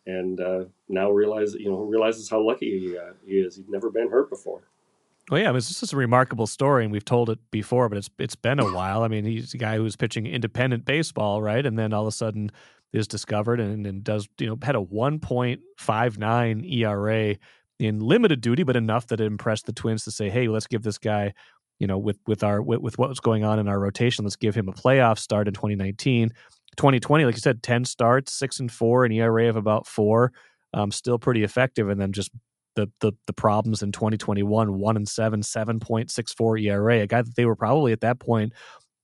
And 0.09 0.41
uh, 0.41 0.67
now 0.89 1.11
realize, 1.11 1.55
you 1.55 1.69
know, 1.69 1.79
realizes 1.79 2.31
how 2.31 2.41
lucky 2.41 2.79
he, 2.79 2.97
uh, 2.97 3.15
he 3.27 3.39
is. 3.39 3.57
He's 3.57 3.69
never 3.69 3.91
been 3.91 4.09
hurt 4.09 4.31
before. 4.31 4.63
Well, 5.31 5.41
yeah, 5.41 5.49
I 5.49 5.51
mean, 5.51 5.57
it's 5.57 5.81
just 5.81 5.93
a 5.93 5.97
remarkable 5.97 6.47
story, 6.47 6.85
and 6.85 6.93
we've 6.93 7.05
told 7.05 7.29
it 7.29 7.41
before, 7.51 7.89
but 7.89 7.99
it's 7.99 8.09
it's 8.19 8.37
been 8.37 8.61
a 8.61 8.73
while. 8.73 9.03
I 9.03 9.09
mean, 9.09 9.25
he's 9.25 9.53
a 9.55 9.59
guy 9.59 9.77
who's 9.79 9.97
pitching 9.97 10.27
independent 10.27 10.85
baseball, 10.85 11.43
right, 11.43 11.67
and 11.67 11.77
then 11.77 11.93
all 11.93 12.03
of 12.03 12.09
a 12.09 12.13
sudden 12.13 12.53
is 12.93 13.09
discovered 13.09 13.61
and, 13.61 13.87
and 13.87 14.05
does 14.05 14.29
you 14.39 14.47
know 14.47 14.57
had 14.63 14.77
a 14.77 14.81
one 14.81 15.19
point 15.19 15.61
five 15.79 16.19
nine 16.19 16.65
ERA 16.65 17.37
in 17.79 18.01
limited 18.01 18.41
duty, 18.41 18.63
but 18.63 18.77
enough 18.77 19.09
that 19.09 19.21
it 19.21 19.27
impressed 19.27 19.67
the 19.67 19.73
Twins 19.73 20.05
to 20.05 20.11
say, 20.11 20.31
hey, 20.31 20.49
let's 20.49 20.67
give 20.67 20.83
this 20.83 20.99
guy, 20.99 21.35
you 21.81 21.89
know, 21.89 21.99
with 21.99 22.19
with 22.29 22.45
our 22.45 22.63
with, 22.63 22.81
with 22.81 22.99
what 22.99 23.09
was 23.09 23.21
going 23.21 23.45
on 23.45 23.59
in 23.59 23.67
our 23.67 23.81
rotation, 23.81 24.25
let's 24.25 24.37
give 24.37 24.55
him 24.55 24.69
a 24.69 24.73
playoff 24.73 25.19
start 25.19 25.49
in 25.49 25.55
2019. 25.55 26.31
2020, 26.77 27.25
like 27.25 27.35
you 27.35 27.41
said, 27.41 27.63
10 27.63 27.85
starts, 27.85 28.33
six 28.33 28.61
and 28.61 28.71
four, 28.71 29.05
an 29.05 29.13
ERA 29.13 29.49
of 29.49 29.57
about 29.57 29.87
four, 29.87 30.33
um, 30.75 30.91
still 30.91 31.19
pretty 31.19 31.43
effective, 31.43 31.89
and 31.89 32.01
then 32.01 32.13
just 32.13 32.31
the 32.75 32.91
the 33.01 33.13
the 33.27 33.33
problems 33.33 33.83
in 33.83 33.91
2021, 33.91 34.79
one 34.79 34.97
and 34.97 35.09
seven, 35.09 35.41
7.64 35.41 36.63
ERA, 36.63 37.01
a 37.01 37.07
guy 37.07 37.23
that 37.23 37.35
they 37.35 37.47
were 37.47 37.57
probably 37.57 37.93
at 37.93 38.03
that 38.03 38.21
point 38.21 38.53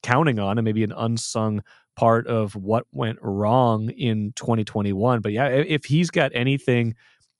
counting 0.02 0.38
on, 0.38 0.58
and 0.58 0.64
maybe 0.64 0.84
an 0.84 0.92
unsung 0.92 1.62
part 1.96 2.26
of 2.26 2.54
what 2.54 2.86
went 2.92 3.18
wrong 3.20 3.90
in 3.90 4.32
2021. 4.36 5.20
But 5.20 5.32
yeah, 5.32 5.48
if 5.48 5.84
he's 5.84 6.10
got 6.10 6.32
anything 6.34 6.94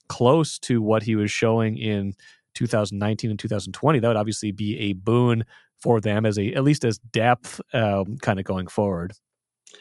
close 0.09 0.59
to 0.61 0.83
what 0.83 1.03
he 1.03 1.17
was 1.17 1.31
showing 1.31 1.79
in 1.79 2.15
2019 2.55 3.31
and 3.31 3.39
2020, 3.39 3.99
that 3.99 4.09
would 4.09 4.17
obviously 4.17 4.53
be 4.53 4.79
a 4.79 4.93
boon 4.93 5.45
for 5.81 6.01
them 6.01 6.25
as 6.25 6.39
a 6.39 6.53
at 6.53 6.65
least 6.65 6.85
as 6.85 6.99
depth 6.99 7.61
um, 7.73 8.17
kind 8.19 8.39
of 8.39 8.45
going 8.45 8.67
forward. 8.67 9.13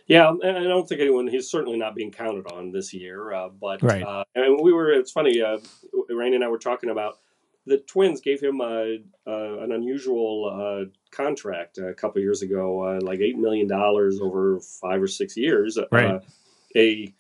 Yeah, 0.08 0.30
and 0.30 0.58
I 0.58 0.64
don't 0.64 0.88
think 0.88 1.02
anyone. 1.02 1.28
He's 1.28 1.50
certainly 1.50 1.78
not 1.78 1.96
being 1.96 2.12
counted 2.12 2.48
on 2.52 2.72
this 2.72 2.94
year. 2.94 3.32
Uh, 3.34 3.50
but 3.50 3.82
Right. 3.82 4.04
uh, 4.04 4.24
and 4.36 4.60
we 4.62 4.74
were. 4.74 4.92
It's 4.92 5.12
funny. 5.12 5.42
Uh, 5.42 5.60
Randy 6.10 6.36
and 6.36 6.44
I 6.44 6.50
were 6.50 6.58
talking 6.58 6.90
about 6.90 7.18
the 7.66 7.78
Twins 7.78 8.22
gave 8.22 8.42
him 8.42 8.60
a, 8.62 8.98
uh, 9.28 9.60
an 9.60 9.72
unusual 9.72 10.50
uh, 10.52 10.90
contract 11.12 11.78
a 11.78 11.94
couple 11.94 12.22
years 12.22 12.42
ago, 12.42 12.84
uh, 12.84 13.00
like 13.02 13.20
eight 13.20 13.38
million 13.38 13.68
dollars 13.68 14.20
over 14.20 14.60
five 14.60 15.02
or 15.02 15.08
six 15.08 15.38
years. 15.38 15.78
Right. 15.92 16.06
Uh, 16.16 16.20
a 16.76 17.14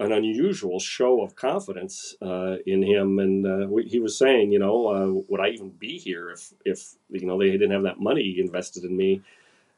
an 0.00 0.12
unusual 0.12 0.78
show 0.78 1.22
of 1.22 1.34
confidence 1.34 2.14
uh, 2.22 2.56
in 2.66 2.82
him, 2.84 3.18
and 3.18 3.44
uh, 3.44 3.66
he 3.84 3.98
was 3.98 4.16
saying, 4.16 4.52
you 4.52 4.58
know, 4.60 4.86
uh, 4.86 5.22
would 5.28 5.40
I 5.40 5.48
even 5.48 5.70
be 5.70 5.98
here 5.98 6.30
if 6.30 6.52
if 6.64 6.94
you 7.10 7.26
know 7.26 7.38
they 7.38 7.50
didn't 7.50 7.72
have 7.72 7.82
that 7.82 7.98
money 7.98 8.36
invested 8.38 8.84
in 8.84 8.96
me? 8.96 9.22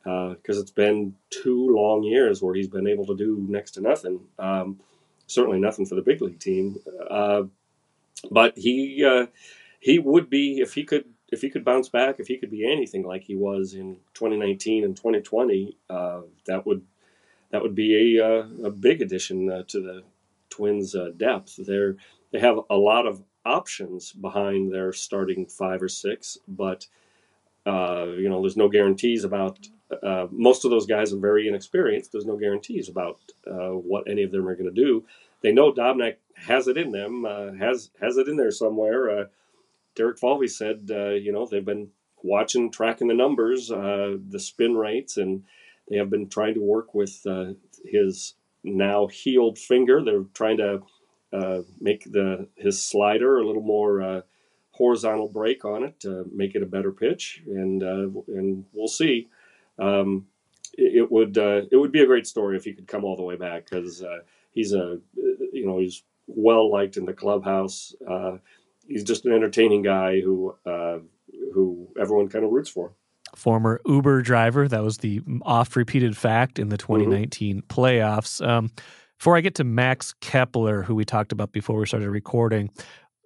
Because 0.02 0.58
it's 0.58 0.70
been 0.70 1.14
two 1.30 1.74
long 1.74 2.02
years 2.02 2.42
where 2.42 2.54
he's 2.54 2.68
been 2.68 2.86
able 2.86 3.06
to 3.06 3.16
do 3.16 3.44
next 3.48 3.72
to 3.72 3.80
nothing. 3.80 4.20
Um, 4.38 4.80
certainly 5.26 5.60
nothing 5.60 5.86
for 5.86 5.94
the 5.94 6.02
big 6.02 6.20
league 6.20 6.40
team. 6.40 6.78
Uh, 7.08 7.42
but 8.30 8.56
he 8.58 9.04
uh, 9.04 9.26
he 9.78 9.98
would 9.98 10.28
be 10.28 10.58
if 10.60 10.74
he 10.74 10.84
could 10.84 11.04
if 11.32 11.40
he 11.40 11.50
could 11.50 11.64
bounce 11.64 11.88
back 11.88 12.16
if 12.18 12.26
he 12.26 12.36
could 12.36 12.50
be 12.50 12.70
anything 12.70 13.04
like 13.04 13.22
he 13.22 13.36
was 13.36 13.74
in 13.74 13.96
2019 14.14 14.84
and 14.84 14.96
2020. 14.96 15.76
Uh, 15.88 16.22
that 16.46 16.66
would 16.66 16.82
that 17.50 17.62
would 17.62 17.74
be 17.74 18.18
a 18.18 18.24
uh, 18.24 18.46
a 18.64 18.70
big 18.70 19.00
addition 19.00 19.50
uh, 19.50 19.62
to 19.68 19.80
the 19.80 20.02
Twins' 20.50 20.94
uh, 20.94 21.10
depth. 21.16 21.56
They're 21.64 21.96
they 22.32 22.40
have 22.40 22.58
a 22.68 22.76
lot 22.76 23.06
of 23.06 23.22
options 23.44 24.12
behind 24.12 24.72
their 24.72 24.92
starting 24.92 25.46
five 25.46 25.82
or 25.82 25.88
six, 25.88 26.38
but 26.46 26.86
uh, 27.66 28.06
you 28.16 28.28
know 28.28 28.40
there's 28.40 28.56
no 28.56 28.68
guarantees 28.68 29.24
about 29.24 29.68
uh, 30.02 30.26
most 30.30 30.64
of 30.64 30.70
those 30.70 30.86
guys 30.86 31.12
are 31.12 31.18
very 31.18 31.48
inexperienced. 31.48 32.12
There's 32.12 32.26
no 32.26 32.36
guarantees 32.36 32.88
about 32.88 33.18
uh, 33.46 33.70
what 33.70 34.08
any 34.08 34.22
of 34.22 34.30
them 34.30 34.48
are 34.48 34.54
going 34.54 34.72
to 34.72 34.82
do. 34.82 35.04
They 35.42 35.52
know 35.52 35.72
Dobnak 35.72 36.16
has 36.36 36.68
it 36.68 36.76
in 36.76 36.92
them, 36.92 37.24
uh, 37.24 37.52
has 37.52 37.90
has 38.00 38.16
it 38.16 38.28
in 38.28 38.36
there 38.36 38.50
somewhere. 38.50 39.10
Uh, 39.10 39.24
Derek 39.96 40.18
Falvey 40.18 40.48
said, 40.48 40.88
uh, 40.90 41.10
you 41.10 41.32
know, 41.32 41.46
they've 41.46 41.64
been 41.64 41.88
watching, 42.22 42.70
tracking 42.70 43.08
the 43.08 43.14
numbers, 43.14 43.70
uh, 43.70 44.16
the 44.28 44.38
spin 44.38 44.76
rates, 44.76 45.16
and 45.16 45.42
they 45.88 45.96
have 45.96 46.10
been 46.10 46.28
trying 46.28 46.54
to 46.54 46.60
work 46.60 46.94
with 46.94 47.26
his 47.84 48.34
now 48.62 49.06
healed 49.06 49.58
finger. 49.58 50.02
They're 50.04 50.24
trying 50.34 50.58
to 50.58 50.82
make 51.80 52.04
the 52.04 52.48
his 52.56 52.80
slider 52.80 53.38
a 53.38 53.46
little 53.46 53.62
more 53.62 54.22
horizontal 54.72 55.28
break 55.28 55.64
on 55.64 55.82
it 55.82 56.00
to 56.00 56.24
make 56.32 56.54
it 56.54 56.62
a 56.62 56.66
better 56.66 56.92
pitch, 56.92 57.42
and 57.46 57.82
and 57.82 58.64
we'll 58.72 58.88
see. 58.88 59.28
Um, 59.80 60.26
it, 60.74 61.10
would 61.10 61.36
uh, 61.36 61.62
it 61.70 61.76
would 61.76 61.92
be 61.92 62.02
a 62.02 62.06
great 62.06 62.26
story 62.26 62.56
if 62.56 62.64
he 62.64 62.72
could 62.72 62.86
come 62.86 63.04
all 63.04 63.16
the 63.16 63.22
way 63.22 63.36
back 63.36 63.68
because 63.68 64.02
uh, 64.02 64.20
he's 64.50 64.72
a 64.72 64.98
you 65.52 65.66
know 65.66 65.78
he's 65.78 66.02
well 66.26 66.70
liked 66.70 66.96
in 66.96 67.04
the 67.04 67.12
clubhouse. 67.12 67.94
Uh, 68.08 68.38
he's 68.86 69.04
just 69.04 69.24
an 69.24 69.32
entertaining 69.32 69.82
guy 69.82 70.20
who 70.20 70.54
uh, 70.66 70.98
who 71.52 71.88
everyone 72.00 72.28
kind 72.28 72.44
of 72.44 72.50
roots 72.50 72.70
for. 72.70 72.92
Former 73.36 73.80
Uber 73.86 74.22
driver. 74.22 74.66
That 74.68 74.82
was 74.82 74.98
the 74.98 75.20
oft 75.42 75.76
repeated 75.76 76.16
fact 76.16 76.58
in 76.58 76.68
the 76.68 76.78
2019 76.78 77.62
mm-hmm. 77.62 77.66
playoffs. 77.66 78.46
Um, 78.46 78.70
before 79.18 79.36
I 79.36 79.40
get 79.42 79.54
to 79.56 79.64
Max 79.64 80.14
Kepler, 80.20 80.82
who 80.82 80.94
we 80.94 81.04
talked 81.04 81.30
about 81.30 81.52
before 81.52 81.78
we 81.78 81.86
started 81.86 82.08
recording, 82.10 82.70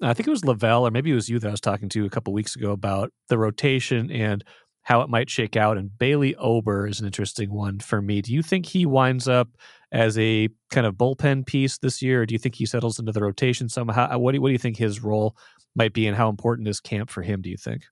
I 0.02 0.12
think 0.12 0.26
it 0.26 0.30
was 0.30 0.44
La 0.44 0.54
Velle, 0.54 0.86
or 0.86 0.90
maybe 0.90 1.10
it 1.10 1.14
was 1.14 1.28
you 1.28 1.38
that 1.38 1.48
I 1.48 1.52
was 1.52 1.60
talking 1.60 1.88
to 1.90 2.04
a 2.04 2.10
couple 2.10 2.32
weeks 2.32 2.56
ago 2.56 2.72
about 2.72 3.12
the 3.28 3.38
rotation 3.38 4.10
and 4.10 4.44
how 4.84 5.00
it 5.00 5.08
might 5.08 5.28
shake 5.28 5.56
out. 5.56 5.76
And 5.76 5.98
Bailey 5.98 6.36
Ober 6.36 6.86
is 6.86 7.00
an 7.00 7.06
interesting 7.06 7.52
one 7.52 7.80
for 7.80 8.00
me. 8.00 8.22
Do 8.22 8.32
you 8.32 8.42
think 8.42 8.66
he 8.66 8.86
winds 8.86 9.26
up 9.26 9.48
as 9.90 10.16
a 10.18 10.48
kind 10.70 10.86
of 10.86 10.94
bullpen 10.94 11.46
piece 11.46 11.78
this 11.78 12.00
year, 12.02 12.22
or 12.22 12.26
do 12.26 12.34
you 12.34 12.38
think 12.38 12.54
he 12.54 12.66
settles 12.66 12.98
into 12.98 13.12
the 13.12 13.22
rotation 13.22 13.68
somehow? 13.68 14.16
What 14.18 14.32
do, 14.32 14.40
what 14.40 14.48
do 14.48 14.52
you 14.52 14.58
think 14.58 14.76
his 14.76 15.02
role 15.02 15.36
might 15.74 15.92
be, 15.92 16.06
and 16.06 16.16
how 16.16 16.28
important 16.28 16.68
is 16.68 16.80
camp 16.80 17.10
for 17.10 17.22
him? 17.22 17.42
Do 17.42 17.50
you 17.50 17.56
think? 17.56 17.84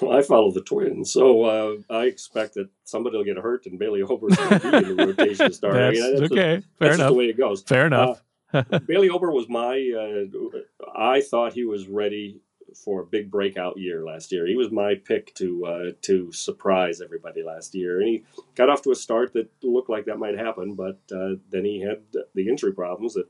Well, 0.00 0.16
I 0.16 0.22
follow 0.22 0.52
the 0.52 0.62
Twins, 0.62 1.12
so 1.12 1.44
uh, 1.44 1.76
I 1.90 2.04
expect 2.04 2.54
that 2.54 2.68
somebody 2.84 3.16
will 3.16 3.24
get 3.24 3.36
hurt, 3.36 3.66
and 3.66 3.78
Bailey 3.78 4.02
Ober's 4.02 4.36
going 4.36 4.60
to 4.60 4.70
be 4.70 4.90
in 4.90 4.96
the 4.96 5.06
rotation 5.06 5.52
start. 5.52 5.74
that's, 5.74 5.98
I 5.98 6.02
mean, 6.02 6.20
that's 6.20 6.32
okay. 6.32 6.54
A, 6.54 6.60
Fair 6.60 6.64
that's 6.80 6.94
enough. 6.96 7.08
the 7.08 7.14
way 7.14 7.24
it 7.26 7.36
goes. 7.36 7.62
Fair 7.62 7.86
enough. 7.86 8.22
Uh, 8.52 8.62
Bailey 8.86 9.10
Ober 9.10 9.30
was 9.32 9.48
my. 9.48 9.74
Uh, 9.74 10.58
I 10.96 11.20
thought 11.22 11.52
he 11.54 11.64
was 11.64 11.88
ready 11.88 12.40
for 12.74 13.00
a 13.00 13.06
big 13.06 13.30
breakout 13.30 13.78
year 13.78 14.04
last 14.04 14.32
year. 14.32 14.46
He 14.46 14.56
was 14.56 14.70
my 14.70 14.94
pick 14.94 15.34
to 15.36 15.66
uh, 15.66 15.90
to 16.02 16.32
surprise 16.32 17.00
everybody 17.00 17.42
last 17.42 17.74
year, 17.74 18.00
and 18.00 18.08
he 18.08 18.24
got 18.54 18.70
off 18.70 18.82
to 18.82 18.90
a 18.90 18.96
start 18.96 19.32
that 19.34 19.50
looked 19.62 19.90
like 19.90 20.06
that 20.06 20.18
might 20.18 20.38
happen, 20.38 20.74
but 20.74 20.98
uh, 21.14 21.36
then 21.50 21.64
he 21.64 21.80
had 21.80 22.02
the 22.34 22.48
injury 22.48 22.72
problems 22.72 23.14
that 23.14 23.28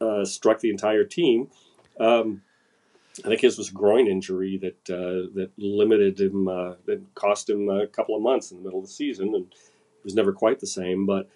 uh, 0.00 0.24
struck 0.24 0.60
the 0.60 0.70
entire 0.70 1.04
team. 1.04 1.48
Um, 1.98 2.42
I 3.24 3.28
think 3.28 3.40
his 3.40 3.56
was 3.56 3.70
a 3.70 3.72
groin 3.72 4.08
injury 4.08 4.58
that 4.58 4.90
uh, 4.90 5.32
that 5.34 5.50
limited 5.56 6.20
him, 6.20 6.48
uh, 6.48 6.74
that 6.84 7.02
cost 7.14 7.48
him 7.48 7.68
a 7.68 7.86
couple 7.86 8.14
of 8.14 8.22
months 8.22 8.50
in 8.50 8.58
the 8.58 8.64
middle 8.64 8.80
of 8.80 8.86
the 8.86 8.92
season, 8.92 9.34
and 9.34 9.46
he 9.46 10.04
was 10.04 10.14
never 10.14 10.32
quite 10.32 10.60
the 10.60 10.66
same. 10.66 11.06
But 11.06 11.28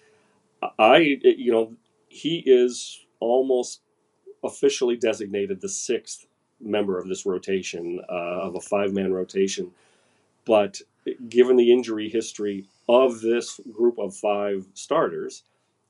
I, 0.77 0.97
you 1.23 1.51
know, 1.51 1.73
he 2.07 2.43
is 2.45 3.03
almost 3.19 3.81
officially 4.43 4.95
designated 4.95 5.61
the 5.61 5.69
sixth 5.69 6.27
member 6.61 6.99
of 6.99 7.07
this 7.07 7.25
rotation, 7.25 8.01
uh, 8.09 8.41
of 8.47 8.55
a 8.55 8.61
five 8.61 8.93
man 8.93 9.13
rotation. 9.13 9.71
But 10.45 10.81
given 11.29 11.57
the 11.57 11.71
injury 11.71 12.09
history 12.09 12.65
of 12.87 13.21
this 13.21 13.59
group 13.71 13.97
of 13.97 14.15
five 14.15 14.65
starters 14.73 15.43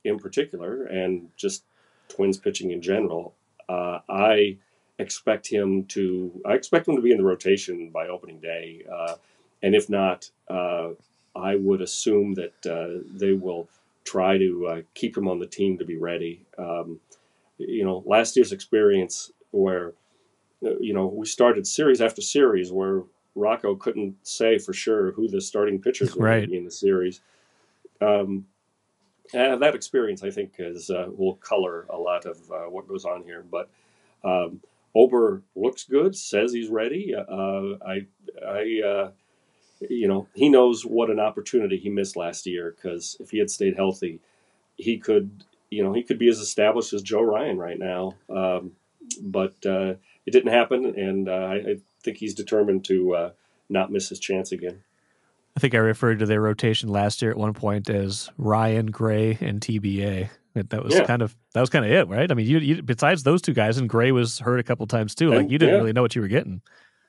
in 0.04 0.20
particular, 0.20 0.86
and 0.86 1.30
just 1.38 1.64
Twins 2.10 2.38
pitching 2.38 2.72
in 2.72 2.82
general, 2.82 3.34
uh, 3.70 4.00
I 4.10 4.58
expect 5.00 5.48
him 5.48 5.86
to 5.86 6.42
I 6.46 6.54
expect 6.54 6.88
him 6.88 6.96
to 6.96 7.02
be 7.02 7.12
in 7.12 7.18
the 7.18 7.24
rotation 7.24 7.90
by 7.90 8.08
opening 8.08 8.40
day, 8.40 8.84
uh, 8.92 9.16
and 9.64 9.76
if 9.76 9.90
not, 9.90 10.30
uh, 10.50 10.90
I 11.36 11.56
would 11.56 11.82
assume 11.82 12.36
that 12.36 12.66
uh, 12.66 13.04
they 13.14 13.34
will 13.34 13.68
try 14.04 14.38
to 14.38 14.68
uh, 14.68 14.82
keep 14.94 15.16
him 15.16 15.28
on 15.28 15.40
the 15.40 15.48
team 15.48 15.78
to 15.78 15.86
be 15.86 15.98
ready. 15.98 16.46
Um, 16.58 17.00
you 17.58 17.84
know, 17.84 18.04
last 18.06 18.36
year's 18.36 18.52
experience 18.52 19.32
where 19.52 19.94
you 20.62 20.94
know, 20.94 21.08
we 21.08 21.26
started 21.26 21.66
series 21.66 22.02
after 22.02 22.22
series 22.22 22.72
where 22.72 23.04
Rocco 23.36 23.76
couldn't 23.76 24.16
say 24.24 24.58
for 24.58 24.74
sure 24.74 25.12
who 25.12 25.28
the 25.28 25.42
starting 25.42 25.82
pitchers 25.82 26.16
were 26.16 26.26
right. 26.26 26.52
in 26.52 26.66
the 26.66 26.72
series. 26.72 27.22
Um, 28.00 28.46
and 29.34 29.62
that 29.62 29.76
experience, 29.76 30.24
I 30.24 30.30
think, 30.30 30.54
is 30.60 30.90
uh, 30.90 31.08
will 31.10 31.36
color 31.36 31.86
a 31.90 31.98
lot 31.98 32.26
of 32.26 32.38
uh, 32.52 32.70
what 32.70 32.88
goes 32.88 33.06
on 33.06 33.24
here. 33.24 33.46
But 33.50 33.70
um, 34.24 34.62
Ober 34.94 35.44
looks 35.56 35.86
good, 35.86 36.16
says 36.16 36.52
he's 36.52 36.70
ready. 36.70 37.16
Uh, 37.16 37.78
I, 37.86 38.08
I, 38.46 38.82
uh, 38.86 39.12
you 39.90 40.08
know, 40.08 40.28
he 40.34 40.50
knows 40.50 40.86
what 40.86 41.10
an 41.10 41.20
opportunity 41.20 41.78
he 41.78 41.90
missed 41.90 42.18
last 42.18 42.46
year 42.46 42.76
because 42.76 43.16
if 43.20 43.32
he 43.32 43.40
had 43.40 43.50
stayed 43.50 43.76
healthy, 43.76 44.20
he 44.76 44.98
could, 44.98 45.46
you 45.70 45.84
know, 45.84 45.94
he 45.94 46.04
could 46.04 46.20
be 46.20 46.30
as 46.30 46.40
established 46.40 46.92
as 46.92 47.02
Joe 47.02 47.22
Ryan 47.22 47.58
right 47.58 47.80
now. 47.80 48.16
Um, 48.30 48.74
but 49.22 49.56
uh, 49.66 49.96
it 50.26 50.32
didn't 50.32 50.52
happen, 50.52 50.86
and 50.86 51.30
uh, 51.30 51.32
I, 51.32 51.56
I, 51.56 51.76
think 52.04 52.18
he's 52.18 52.34
determined 52.34 52.84
to 52.86 53.14
uh, 53.14 53.30
not 53.70 53.92
miss 53.92 54.10
his 54.10 54.20
chance 54.20 54.52
again. 54.52 54.84
I 55.56 55.60
think 55.60 55.76
I 55.76 55.80
referred 55.80 56.20
to 56.20 56.26
their 56.26 56.42
rotation 56.42 56.90
last 56.90 57.22
year 57.22 57.30
at 57.32 57.38
one 57.38 57.54
point 57.54 57.90
as 57.90 58.30
Ryan 58.38 58.88
Gray 58.88 59.38
and 59.40 59.62
TBA. 59.62 60.30
That 60.54 60.84
was 60.84 60.96
yeah. 60.96 61.06
kind 61.06 61.22
of 61.22 61.36
that 61.54 61.62
was 61.62 61.70
kind 61.70 61.86
of 61.86 61.92
it, 61.92 62.08
right? 62.10 62.30
I 62.30 62.34
mean, 62.34 62.46
you, 62.46 62.58
you, 62.58 62.82
besides 62.82 63.24
those 63.24 63.42
two 63.42 63.54
guys, 63.54 63.78
and 63.78 63.88
Gray 63.88 64.12
was 64.12 64.40
hurt 64.40 64.60
a 64.60 64.64
couple 64.64 64.86
times 64.88 65.16
too. 65.16 65.30
Like 65.30 65.50
you 65.50 65.58
didn't 65.58 65.76
yeah. 65.76 65.80
really 65.80 65.94
know 65.94 66.02
what 66.02 66.16
you 66.16 66.22
were 66.22 66.28
getting. 66.28 66.62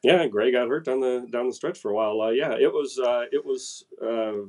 Yeah, 0.02 0.26
Gray 0.26 0.52
got 0.52 0.68
hurt 0.68 0.84
down 0.84 1.00
the 1.00 1.26
down 1.30 1.48
the 1.48 1.54
stretch 1.54 1.78
for 1.78 1.90
a 1.90 1.94
while. 1.94 2.20
Uh, 2.20 2.30
yeah, 2.30 2.52
it 2.52 2.72
was 2.72 2.98
uh, 2.98 3.24
it 3.32 3.44
was 3.44 3.84
uh, 4.00 4.46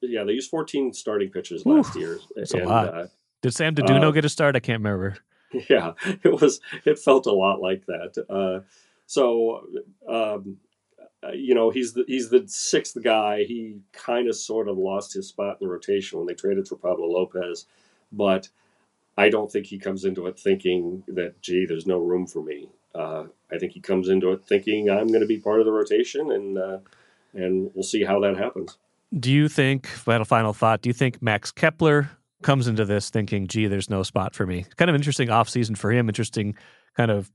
yeah. 0.00 0.24
They 0.24 0.32
used 0.32 0.50
14 0.50 0.92
starting 0.92 1.30
pitchers 1.30 1.64
last 1.66 1.94
Ooh, 1.96 2.00
year. 2.00 2.18
That's 2.34 2.54
and, 2.54 2.62
a 2.62 2.68
lot. 2.68 2.88
Uh, 2.88 3.06
Did 3.42 3.54
Sam 3.54 3.74
Deduno 3.74 4.12
get 4.12 4.24
a 4.24 4.28
start? 4.28 4.56
I 4.56 4.60
can't 4.60 4.80
remember. 4.80 5.16
yeah, 5.70 5.92
it 6.22 6.40
was. 6.40 6.60
It 6.84 6.98
felt 6.98 7.26
a 7.26 7.32
lot 7.32 7.60
like 7.60 7.86
that. 7.86 8.24
Uh, 8.28 8.64
so, 9.06 9.66
um, 10.08 10.58
uh, 11.22 11.32
you 11.32 11.54
know, 11.54 11.70
he's 11.70 11.92
the 11.92 12.04
he's 12.06 12.30
the 12.30 12.44
sixth 12.46 12.96
guy. 13.02 13.44
He 13.44 13.76
kind 13.92 14.28
of 14.28 14.36
sort 14.36 14.68
of 14.68 14.78
lost 14.78 15.14
his 15.14 15.28
spot 15.28 15.58
in 15.60 15.66
the 15.66 15.72
rotation 15.72 16.18
when 16.18 16.26
they 16.26 16.34
traded 16.34 16.68
for 16.68 16.76
Pablo 16.76 17.06
Lopez, 17.06 17.66
but 18.12 18.48
I 19.16 19.28
don't 19.28 19.50
think 19.50 19.66
he 19.66 19.78
comes 19.78 20.04
into 20.04 20.26
it 20.26 20.38
thinking 20.38 21.04
that, 21.08 21.40
gee, 21.40 21.66
there's 21.66 21.86
no 21.86 21.98
room 21.98 22.26
for 22.26 22.42
me. 22.42 22.68
Uh, 22.94 23.24
I 23.52 23.58
think 23.58 23.72
he 23.72 23.80
comes 23.80 24.08
into 24.08 24.32
it 24.32 24.44
thinking 24.44 24.90
I'm 24.90 25.08
going 25.08 25.20
to 25.20 25.26
be 25.26 25.38
part 25.38 25.60
of 25.60 25.66
the 25.66 25.72
rotation, 25.72 26.30
and 26.30 26.58
uh, 26.58 26.78
and 27.32 27.70
we'll 27.74 27.82
see 27.82 28.04
how 28.04 28.20
that 28.20 28.36
happens. 28.36 28.78
Do 29.12 29.32
you 29.32 29.48
think, 29.48 29.86
final 29.86 30.24
final 30.24 30.52
thought? 30.52 30.82
Do 30.82 30.88
you 30.88 30.94
think 30.94 31.22
Max 31.22 31.50
Kepler 31.50 32.10
comes 32.44 32.68
into 32.68 32.84
this 32.84 33.10
thinking, 33.10 33.48
gee, 33.48 33.66
there's 33.66 33.90
no 33.90 34.04
spot 34.04 34.34
for 34.34 34.46
me. 34.46 34.64
Kind 34.76 34.90
of 34.90 34.94
interesting 34.94 35.30
off 35.30 35.48
season 35.48 35.74
for 35.74 35.90
him, 35.90 36.08
interesting 36.08 36.54
kind 36.96 37.10
of 37.10 37.32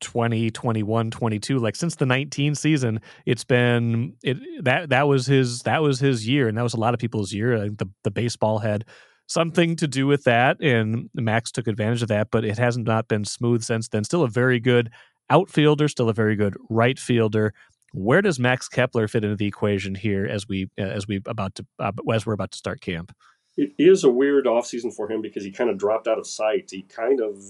20, 0.00 0.50
21, 0.50 1.10
22. 1.10 1.58
Like 1.58 1.74
since 1.74 1.96
the 1.96 2.06
19 2.06 2.54
season, 2.54 3.00
it's 3.26 3.42
been 3.42 4.14
it 4.22 4.36
that 4.62 4.90
that 4.90 5.08
was 5.08 5.26
his 5.26 5.62
that 5.62 5.82
was 5.82 5.98
his 5.98 6.28
year, 6.28 6.46
and 6.46 6.56
that 6.56 6.62
was 6.62 6.74
a 6.74 6.80
lot 6.80 6.94
of 6.94 7.00
people's 7.00 7.32
year. 7.32 7.68
The 7.70 7.88
the 8.04 8.10
baseball 8.10 8.58
had 8.58 8.84
something 9.26 9.76
to 9.76 9.88
do 9.88 10.06
with 10.06 10.24
that, 10.24 10.60
and 10.60 11.08
Max 11.14 11.50
took 11.50 11.66
advantage 11.66 12.02
of 12.02 12.08
that, 12.08 12.28
but 12.30 12.44
it 12.44 12.58
hasn't 12.58 12.86
not 12.86 13.08
been 13.08 13.24
smooth 13.24 13.64
since 13.64 13.88
then. 13.88 14.04
Still 14.04 14.22
a 14.22 14.28
very 14.28 14.60
good 14.60 14.90
outfielder, 15.30 15.88
still 15.88 16.10
a 16.10 16.14
very 16.14 16.36
good 16.36 16.54
right 16.68 16.98
fielder. 16.98 17.54
Where 17.92 18.20
does 18.20 18.38
Max 18.38 18.68
Kepler 18.68 19.08
fit 19.08 19.24
into 19.24 19.36
the 19.36 19.46
equation 19.46 19.94
here 19.94 20.26
as 20.26 20.46
we 20.46 20.68
as 20.76 21.08
we 21.08 21.20
about 21.26 21.54
to 21.54 21.66
uh, 21.78 21.92
as 22.12 22.26
we're 22.26 22.34
about 22.34 22.50
to 22.50 22.58
start 22.58 22.82
camp? 22.82 23.12
It 23.56 23.72
is 23.78 24.04
a 24.04 24.10
weird 24.10 24.46
offseason 24.46 24.92
for 24.92 25.10
him 25.10 25.22
because 25.22 25.44
he 25.44 25.50
kind 25.50 25.70
of 25.70 25.78
dropped 25.78 26.08
out 26.08 26.18
of 26.18 26.26
sight. 26.26 26.70
He 26.70 26.82
kind 26.82 27.20
of 27.20 27.42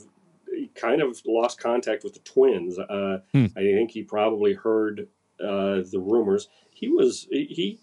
he 0.51 0.71
kind 0.75 1.03
of 1.03 1.21
lost 1.27 1.59
contact 1.59 2.05
with 2.05 2.15
the 2.15 2.21
Twins. 2.21 2.79
Uh, 2.79 3.19
hmm. 3.33 3.47
I 3.57 3.61
think 3.61 3.91
he 3.91 4.03
probably 4.03 4.53
heard 4.53 5.09
uh, 5.41 5.83
the 5.91 6.01
rumors. 6.01 6.49
He 6.73 6.89
was 6.89 7.27
he 7.31 7.81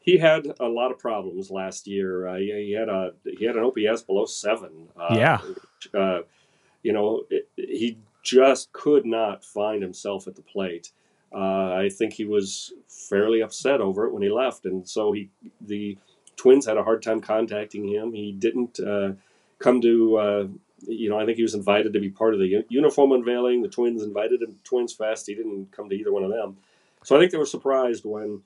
he 0.00 0.18
had 0.18 0.46
a 0.58 0.66
lot 0.66 0.90
of 0.90 0.98
problems 0.98 1.50
last 1.50 1.86
year. 1.86 2.26
Uh, 2.26 2.36
he, 2.36 2.72
had 2.72 2.88
a 2.88 3.12
he 3.38 3.44
had 3.44 3.56
an 3.56 3.64
OPS 3.64 4.02
below 4.02 4.24
seven. 4.24 4.88
Uh, 4.96 5.14
yeah, 5.16 5.40
uh, 5.98 6.20
you 6.82 6.92
know 6.92 7.24
it, 7.30 7.48
he 7.56 7.98
just 8.22 8.72
could 8.72 9.06
not 9.06 9.44
find 9.44 9.82
himself 9.82 10.26
at 10.26 10.34
the 10.34 10.42
plate. 10.42 10.92
Uh, 11.32 11.74
I 11.74 11.90
think 11.90 12.12
he 12.12 12.24
was 12.24 12.72
fairly 13.08 13.40
upset 13.40 13.80
over 13.80 14.06
it 14.06 14.12
when 14.12 14.22
he 14.22 14.30
left, 14.30 14.64
and 14.64 14.88
so 14.88 15.12
he 15.12 15.30
the 15.60 15.96
Twins 16.40 16.64
had 16.64 16.78
a 16.78 16.82
hard 16.82 17.02
time 17.02 17.20
contacting 17.20 17.86
him. 17.86 18.14
He 18.14 18.32
didn't 18.32 18.80
uh, 18.80 19.12
come 19.58 19.82
to, 19.82 20.16
uh, 20.16 20.46
you 20.86 21.10
know, 21.10 21.20
I 21.20 21.26
think 21.26 21.36
he 21.36 21.42
was 21.42 21.54
invited 21.54 21.92
to 21.92 22.00
be 22.00 22.08
part 22.08 22.32
of 22.32 22.40
the 22.40 22.64
uniform 22.70 23.12
unveiling. 23.12 23.60
The 23.60 23.68
Twins 23.68 24.02
invited 24.02 24.40
him 24.40 24.52
to 24.52 24.58
Twins 24.64 24.94
Fest. 24.94 25.26
He 25.26 25.34
didn't 25.34 25.70
come 25.70 25.90
to 25.90 25.94
either 25.94 26.10
one 26.10 26.24
of 26.24 26.30
them. 26.30 26.56
So 27.04 27.14
I 27.14 27.18
think 27.18 27.30
they 27.30 27.36
were 27.36 27.44
surprised 27.44 28.06
when 28.06 28.40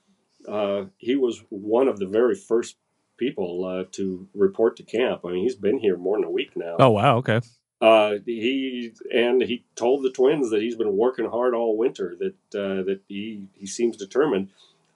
uh, 0.49 0.87
he 0.99 1.15
was 1.15 1.45
one 1.51 1.87
of 1.87 2.01
the 2.01 2.07
very 2.07 2.35
first 2.35 2.79
people 3.17 3.65
uh, 3.65 3.85
to 3.93 4.27
report 4.35 4.77
to 4.79 4.83
camp. 4.83 5.21
I 5.25 5.31
mean, 5.31 5.45
he's 5.45 5.55
been 5.55 5.79
here 5.79 5.97
more 5.97 6.17
than 6.17 6.25
a 6.25 6.31
week 6.31 6.57
now. 6.57 6.75
Oh 6.81 6.91
wow, 6.91 7.19
okay. 7.19 7.43
Uh, 7.81 8.15
he 8.27 8.93
and 9.15 9.41
he 9.41 9.65
told 9.77 10.03
the 10.03 10.11
Twins 10.11 10.51
that 10.51 10.63
he's 10.63 10.75
been 10.75 10.97
working 10.97 11.31
hard 11.31 11.55
all 11.55 11.77
winter. 11.77 12.17
That 12.19 12.59
uh, 12.59 12.83
that 12.83 13.03
he 13.07 13.47
he 13.55 13.67
seems 13.67 13.97
determined. 13.97 14.49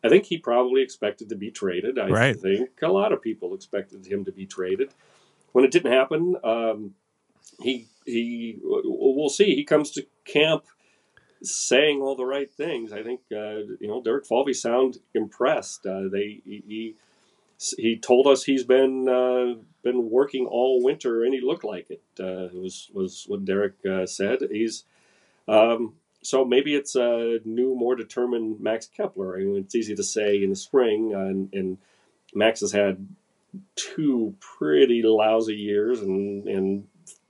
I 0.03 0.09
think 0.09 0.27
he 0.27 0.39
probably 0.39 0.83
expected 0.83 1.29
to 1.31 1.37
be 1.37 1.51
traded. 1.51 1.99
I 1.99 2.09
right. 2.09 2.37
think 2.39 2.71
a 2.83 2.89
lot 2.89 3.13
of 3.13 3.21
people 3.21 3.55
expected 3.55 4.07
him 4.07 4.25
to 4.25 4.33
be 4.33 4.47
traded. 4.47 4.95
When 5.53 5.65
it 5.65 5.71
didn't 5.71 5.93
happen, 5.93 6.37
um, 6.45 6.95
he 7.61 7.89
he 8.05 8.59
we'll 8.63 9.29
see. 9.29 9.55
He 9.55 9.65
comes 9.65 9.91
to 9.93 10.07
camp 10.25 10.65
saying 11.43 12.01
all 12.01 12.17
the 12.17 12.25
right 12.25 12.51
things. 12.51 12.93
I 12.93 13.03
think 13.03 13.21
uh, 13.33 13.65
you 13.81 13.89
know 13.89 14.03
Derek 14.03 14.27
Falvey 14.27 14.53
sound 14.53 14.99
impressed. 15.15 15.87
Uh, 15.87 16.09
they 16.11 16.41
he 16.45 16.95
he 17.77 17.99
told 17.99 18.27
us 18.27 18.45
he's 18.45 18.65
been 18.65 19.09
uh, 19.09 19.61
been 19.83 20.11
working 20.11 20.47
all 20.47 20.83
winter 20.83 21.25
and 21.25 21.35
he 21.35 21.41
looked 21.41 21.65
like 21.65 21.91
it. 21.91 22.03
Uh, 22.21 22.49
was 22.57 22.91
was 22.95 23.25
what 23.27 23.45
Derek 23.45 23.75
uh, 23.89 24.07
said. 24.07 24.41
He's 24.51 24.85
um, 25.49 25.95
so 26.23 26.45
maybe 26.45 26.75
it's 26.75 26.97
a 26.97 27.39
new, 27.45 27.75
more 27.75 27.95
determined 27.95 28.61
Max 28.61 28.87
Kepler. 28.87 29.37
I 29.37 29.45
mean, 29.45 29.57
it's 29.57 29.75
easy 29.75 29.95
to 29.95 30.03
say 30.03 30.43
in 30.43 30.51
the 30.51 30.57
spring, 30.57 31.15
and, 31.15 31.53
and 31.53 31.79
Max 32.35 32.61
has 32.61 32.73
had 32.73 33.07
two 33.77 34.35
pretty 34.41 35.03
lousy 35.03 35.55
years, 35.55 36.01
and 36.01 36.47
and 36.49 36.87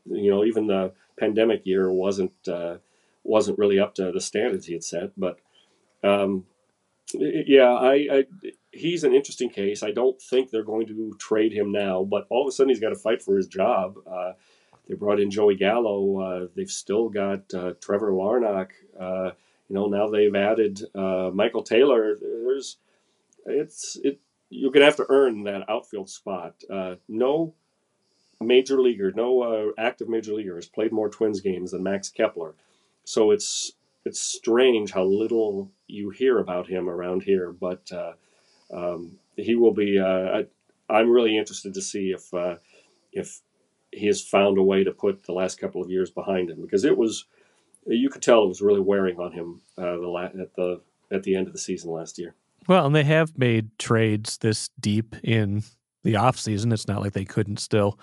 you 0.07 0.31
know 0.31 0.44
even 0.44 0.66
the 0.66 0.92
pandemic 1.18 1.66
year 1.66 1.92
wasn't 1.92 2.33
uh, 2.48 2.77
wasn't 3.24 3.59
really 3.59 3.79
up 3.79 3.94
to 3.96 4.11
the 4.11 4.20
standards 4.20 4.66
he 4.66 4.72
had 4.72 4.85
set. 4.85 5.11
But 5.16 5.38
um, 6.03 6.44
yeah, 7.14 7.72
I, 7.72 7.94
I, 8.11 8.24
he's 8.72 9.05
an 9.05 9.14
interesting 9.14 9.51
case. 9.51 9.83
I 9.83 9.92
don't 9.92 10.20
think 10.20 10.51
they're 10.51 10.62
going 10.62 10.87
to 10.88 11.14
trade 11.18 11.53
him 11.53 11.72
now, 11.72 12.05
but 12.05 12.27
all 12.31 12.42
of 12.42 12.48
a 12.48 12.53
sudden 12.53 12.70
he's 12.70 12.81
got 12.81 12.90
to 12.90 12.96
fight 12.96 13.22
for 13.22 13.37
his 13.37 13.46
job. 13.46 13.96
Uh, 14.07 14.33
they 14.88 14.94
brought 14.94 15.20
in 15.20 15.31
Joey 15.31 15.55
Gallo. 15.55 16.20
Uh, 16.20 16.46
they've 16.57 16.70
still 16.70 17.09
got 17.09 17.53
uh, 17.53 17.74
Trevor 17.81 18.11
Larnach. 18.11 18.70
Uh, 18.98 19.33
you 19.68 19.74
know 19.74 19.87
now 19.87 20.09
they've 20.09 20.35
added 20.35 20.83
uh, 20.94 21.31
Michael 21.33 21.62
Taylor. 21.62 22.16
There's 22.20 22.79
it's 23.44 23.98
it. 24.03 24.18
You're 24.48 24.72
gonna 24.72 24.87
have 24.87 24.96
to 24.96 25.07
earn 25.11 25.44
that 25.44 25.68
outfield 25.68 26.09
spot. 26.09 26.55
Uh, 26.70 26.94
no 27.07 27.55
major 28.40 28.81
leaguer, 28.81 29.12
no 29.12 29.72
active 29.77 30.09
major 30.09 30.33
leaguer 30.33 30.55
has 30.55 30.66
played 30.66 30.92
more 30.92 31.11
Twins 31.11 31.40
games 31.40 31.72
than 31.72 31.83
Max 31.83 32.09
Kepler. 32.09 32.55
So 33.05 33.31
it's 33.31 33.72
it's 34.07 34.20
strange 34.20 34.92
how 34.92 35.05
little 35.05 35.70
you 35.87 36.09
hear 36.11 36.38
about 36.38 36.66
him 36.66 36.88
around 36.88 37.24
here, 37.24 37.53
but 37.53 37.90
um, 38.72 39.18
he 39.37 39.55
will 39.55 39.74
be. 39.74 40.01
I, 40.01 40.46
am 40.88 41.11
really 41.11 41.37
interested 41.37 41.74
to 41.74 41.83
see 41.83 42.12
if 42.12 42.33
if 43.12 43.42
he 43.99 44.07
has 44.07 44.23
found 44.23 44.59
a 44.59 44.63
way 44.63 44.85
to 44.85 44.91
put 44.91 45.25
the 45.25 45.33
last 45.33 45.59
couple 45.59 45.83
of 45.83 45.91
years 45.91 46.11
behind 46.11 46.51
him 46.51 46.61
because 46.63 46.85
it 46.85 46.97
was 46.97 47.27
you 47.87 48.11
could 48.11 48.23
tell 48.23 48.45
it 48.45 48.49
was 48.49 48.61
really 48.61 48.81
wearing 48.81 49.19
on 49.19 49.33
him 49.33 49.61
uh, 49.77 49.97
the 49.97 50.07
la- 50.07 50.25
at 50.25 50.55
the 50.57 50.81
at 51.11 51.23
the 51.23 51.37
end 51.37 51.47
of 51.47 51.53
the 51.53 51.59
season 51.59 51.91
last 51.91 52.19
year. 52.19 52.35
Well, 52.67 52.87
and 52.87 52.95
they 52.95 53.05
have 53.05 53.39
made 53.39 53.71
trades 53.79 54.39
this 54.39 54.69
deep 54.79 55.17
in 55.23 55.63
the 56.05 56.17
off 56.17 56.39
season. 56.39 56.73
It's 56.73 56.89
not 56.89 57.01
like 57.01 57.15
they 57.15 57.25
couldn't 57.25 57.61
still 57.61 57.99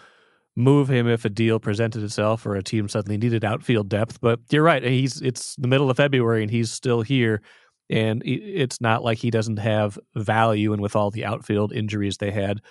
move 0.56 0.90
him 0.90 1.08
if 1.08 1.26
a 1.26 1.30
deal 1.30 1.60
presented 1.60 2.02
itself 2.02 2.46
or 2.46 2.56
a 2.56 2.64
team 2.64 2.88
suddenly 2.88 3.18
needed 3.18 3.46
outfield 3.46 3.90
depth. 3.90 4.20
But 4.22 4.40
you're 4.50 4.64
right; 4.64 4.84
he's 4.84 5.22
it's 5.22 5.56
the 5.58 5.68
middle 5.68 5.90
of 5.90 5.98
February 5.98 6.42
and 6.42 6.52
he's 6.52 6.72
still 6.72 7.02
here, 7.02 7.42
and 7.90 8.24
it's 8.26 8.82
not 8.82 9.04
like 9.04 9.20
he 9.20 9.30
doesn't 9.30 9.58
have 9.58 10.00
value. 10.16 10.74
And 10.74 10.82
with 10.82 10.96
all 10.96 11.12
the 11.12 11.26
outfield 11.26 11.74
injuries 11.74 12.18
they 12.18 12.32
had 12.32 12.62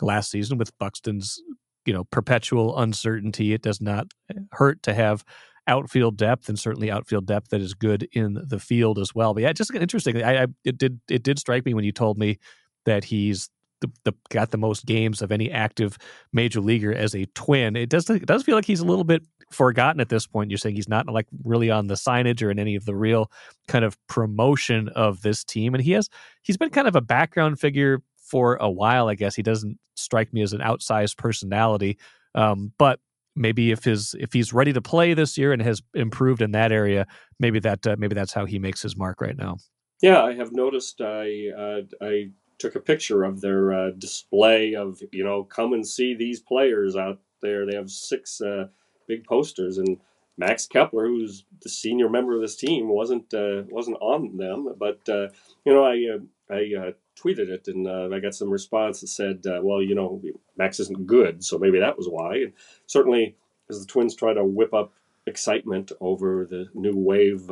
last 0.00 0.30
season, 0.30 0.56
with 0.58 0.76
Buxton's 0.78 1.40
you 1.86 1.92
know 1.92 2.04
perpetual 2.04 2.78
uncertainty, 2.78 3.52
it 3.52 3.62
does 3.62 3.80
not 3.80 4.06
eh, 4.30 4.40
hurt 4.52 4.82
to 4.84 4.94
have 4.94 5.24
outfield 5.66 6.16
depth 6.16 6.48
and 6.48 6.58
certainly 6.58 6.90
outfield 6.90 7.26
depth 7.26 7.50
that 7.50 7.60
is 7.60 7.74
good 7.74 8.08
in 8.12 8.38
the 8.46 8.58
field 8.58 8.98
as 8.98 9.14
well. 9.14 9.32
But 9.34 9.44
yeah, 9.44 9.52
just 9.52 9.74
interesting. 9.74 10.22
I, 10.22 10.44
I 10.44 10.46
it 10.64 10.78
did 10.78 11.00
it 11.08 11.22
did 11.22 11.38
strike 11.38 11.64
me 11.64 11.74
when 11.74 11.84
you 11.84 11.92
told 11.92 12.18
me 12.18 12.38
that 12.84 13.04
he's 13.04 13.48
the, 13.82 13.90
the, 14.04 14.12
got 14.30 14.50
the 14.50 14.58
most 14.58 14.86
games 14.86 15.20
of 15.20 15.30
any 15.30 15.50
active 15.50 15.98
major 16.32 16.60
leaguer 16.60 16.92
as 16.92 17.14
a 17.14 17.26
twin. 17.34 17.76
It 17.76 17.90
does 17.90 18.08
it 18.08 18.26
does 18.26 18.42
feel 18.42 18.54
like 18.54 18.64
he's 18.64 18.80
a 18.80 18.86
little 18.86 19.04
bit 19.04 19.22
forgotten 19.50 20.00
at 20.00 20.08
this 20.08 20.26
point. 20.26 20.50
You're 20.50 20.58
saying 20.58 20.76
he's 20.76 20.88
not 20.88 21.06
like 21.08 21.26
really 21.44 21.70
on 21.70 21.88
the 21.88 21.94
signage 21.94 22.42
or 22.42 22.50
in 22.50 22.58
any 22.58 22.76
of 22.76 22.84
the 22.86 22.94
real 22.94 23.30
kind 23.68 23.84
of 23.84 23.98
promotion 24.06 24.88
of 24.90 25.22
this 25.22 25.44
team, 25.44 25.74
and 25.74 25.82
he 25.82 25.92
has 25.92 26.08
he's 26.42 26.56
been 26.56 26.70
kind 26.70 26.88
of 26.88 26.96
a 26.96 27.00
background 27.00 27.60
figure 27.60 28.00
for 28.32 28.56
a 28.56 28.70
while. 28.70 29.08
I 29.08 29.14
guess 29.14 29.36
he 29.36 29.42
doesn't 29.42 29.78
strike 29.94 30.32
me 30.32 30.40
as 30.40 30.54
an 30.54 30.60
outsized 30.60 31.18
personality, 31.18 31.98
um, 32.34 32.72
but 32.78 32.98
maybe 33.36 33.70
if 33.70 33.84
his 33.84 34.14
if 34.18 34.32
he's 34.32 34.54
ready 34.54 34.72
to 34.72 34.80
play 34.80 35.12
this 35.12 35.36
year 35.36 35.52
and 35.52 35.60
has 35.60 35.82
improved 35.92 36.40
in 36.40 36.52
that 36.52 36.72
area, 36.72 37.06
maybe 37.38 37.60
that 37.60 37.86
uh, 37.86 37.96
maybe 37.98 38.14
that's 38.14 38.32
how 38.32 38.46
he 38.46 38.58
makes 38.58 38.80
his 38.80 38.96
mark 38.96 39.20
right 39.20 39.36
now. 39.36 39.58
Yeah, 40.00 40.22
I 40.22 40.34
have 40.34 40.52
noticed. 40.52 41.02
I 41.02 41.50
uh, 41.56 41.80
I 42.00 42.30
took 42.58 42.74
a 42.74 42.80
picture 42.80 43.22
of 43.22 43.42
their 43.42 43.72
uh, 43.74 43.90
display 43.98 44.74
of 44.74 44.98
you 45.12 45.24
know 45.24 45.44
come 45.44 45.74
and 45.74 45.86
see 45.86 46.14
these 46.14 46.40
players 46.40 46.96
out 46.96 47.20
there. 47.42 47.66
They 47.66 47.76
have 47.76 47.90
six 47.90 48.40
uh, 48.40 48.68
big 49.06 49.24
posters, 49.24 49.76
and 49.76 49.98
Max 50.38 50.66
Kepler, 50.66 51.06
who's 51.06 51.44
the 51.60 51.68
senior 51.68 52.08
member 52.08 52.34
of 52.34 52.40
this 52.40 52.56
team, 52.56 52.88
wasn't 52.88 53.34
uh, 53.34 53.64
wasn't 53.68 53.98
on 54.00 54.38
them. 54.38 54.74
But 54.78 55.06
uh, 55.06 55.28
you 55.66 55.74
know, 55.74 55.84
I 55.84 56.16
I 56.50 56.94
tweeted 57.16 57.48
it, 57.48 57.68
and 57.68 57.88
I 57.88 58.20
got 58.20 58.34
some 58.34 58.50
response 58.50 59.00
that 59.00 59.08
said, 59.08 59.42
"Well, 59.44 59.82
you 59.82 59.94
know, 59.94 60.22
Max 60.56 60.80
isn't 60.80 61.06
good, 61.06 61.44
so 61.44 61.58
maybe 61.58 61.78
that 61.78 61.96
was 61.96 62.08
why." 62.08 62.36
And 62.36 62.52
certainly, 62.86 63.36
as 63.70 63.80
the 63.80 63.86
Twins 63.86 64.14
try 64.14 64.34
to 64.34 64.44
whip 64.44 64.74
up 64.74 64.92
excitement 65.26 65.92
over 66.00 66.44
the 66.44 66.68
new 66.74 66.96
wave 66.96 67.50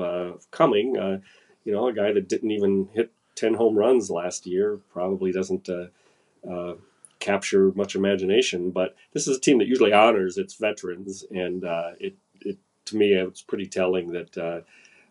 coming, 0.50 0.96
you 1.64 1.72
know, 1.72 1.88
a 1.88 1.92
guy 1.92 2.12
that 2.12 2.28
didn't 2.28 2.50
even 2.50 2.88
hit 2.94 3.12
10 3.36 3.54
home 3.54 3.76
runs 3.76 4.10
last 4.10 4.46
year 4.46 4.78
probably 4.92 5.32
doesn't 5.32 5.68
uh, 5.68 5.86
uh, 6.48 6.74
capture 7.18 7.72
much 7.72 7.94
imagination. 7.94 8.70
But 8.70 8.96
this 9.12 9.26
is 9.26 9.36
a 9.36 9.40
team 9.40 9.58
that 9.58 9.68
usually 9.68 9.92
honors 9.92 10.38
its 10.38 10.54
veterans, 10.54 11.24
and 11.30 11.64
uh, 11.64 11.92
it, 11.98 12.16
it 12.40 12.58
to 12.86 12.96
me 12.96 13.12
it's 13.12 13.42
pretty 13.42 13.66
telling 13.66 14.12
that 14.12 14.38
uh, 14.38 14.60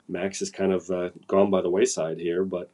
Max 0.07 0.39
has 0.39 0.49
kind 0.49 0.71
of 0.71 0.89
uh, 0.89 1.09
gone 1.27 1.49
by 1.49 1.61
the 1.61 1.69
wayside 1.69 2.19
here. 2.19 2.43
But 2.43 2.69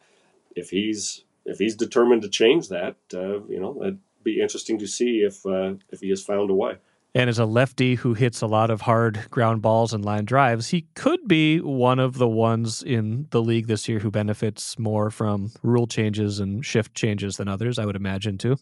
if 0.56 0.70
he's 0.70 1.24
if 1.46 1.58
he's 1.58 1.76
determined 1.76 2.24
to 2.24 2.30
change 2.30 2.70
that, 2.70 2.96
uh, 3.14 3.44
you 3.48 3.60
know, 3.60 3.82
it'd 3.82 4.00
be 4.24 4.42
interesting 4.42 4.80
to 4.80 4.88
see 4.88 5.20
if 5.20 5.46
if 5.92 6.00
he 6.00 6.10
has 6.10 6.24
found 6.24 6.50
a 6.50 6.56
way. 6.56 6.78
And 7.16 7.30
as 7.30 7.40
a 7.40 7.46
lefty 7.46 7.96
who 7.96 8.14
hits 8.14 8.42
a 8.42 8.46
lot 8.46 8.70
of 8.70 8.82
hard 8.82 9.32
ground 9.32 9.62
balls 9.62 9.94
and 9.94 10.04
line 10.04 10.26
drives, 10.26 10.68
he 10.68 10.88
could 10.96 11.30
be 11.30 11.62
one 11.62 11.98
of 11.98 12.18
the 12.18 12.28
ones 12.28 12.84
in 12.84 13.28
the 13.30 13.42
league 13.42 13.68
this 13.68 13.88
year 13.88 14.00
who 14.00 14.12
benefits 14.12 14.78
more 14.78 15.10
from 15.10 15.54
rule 15.64 15.88
changes 15.88 16.42
and 16.42 16.66
shift 16.66 16.94
changes 16.94 17.38
than 17.38 17.48
others, 17.48 17.80
I 17.80 17.86
would 17.86 17.96
imagine, 17.96 18.38
too. 18.38 18.58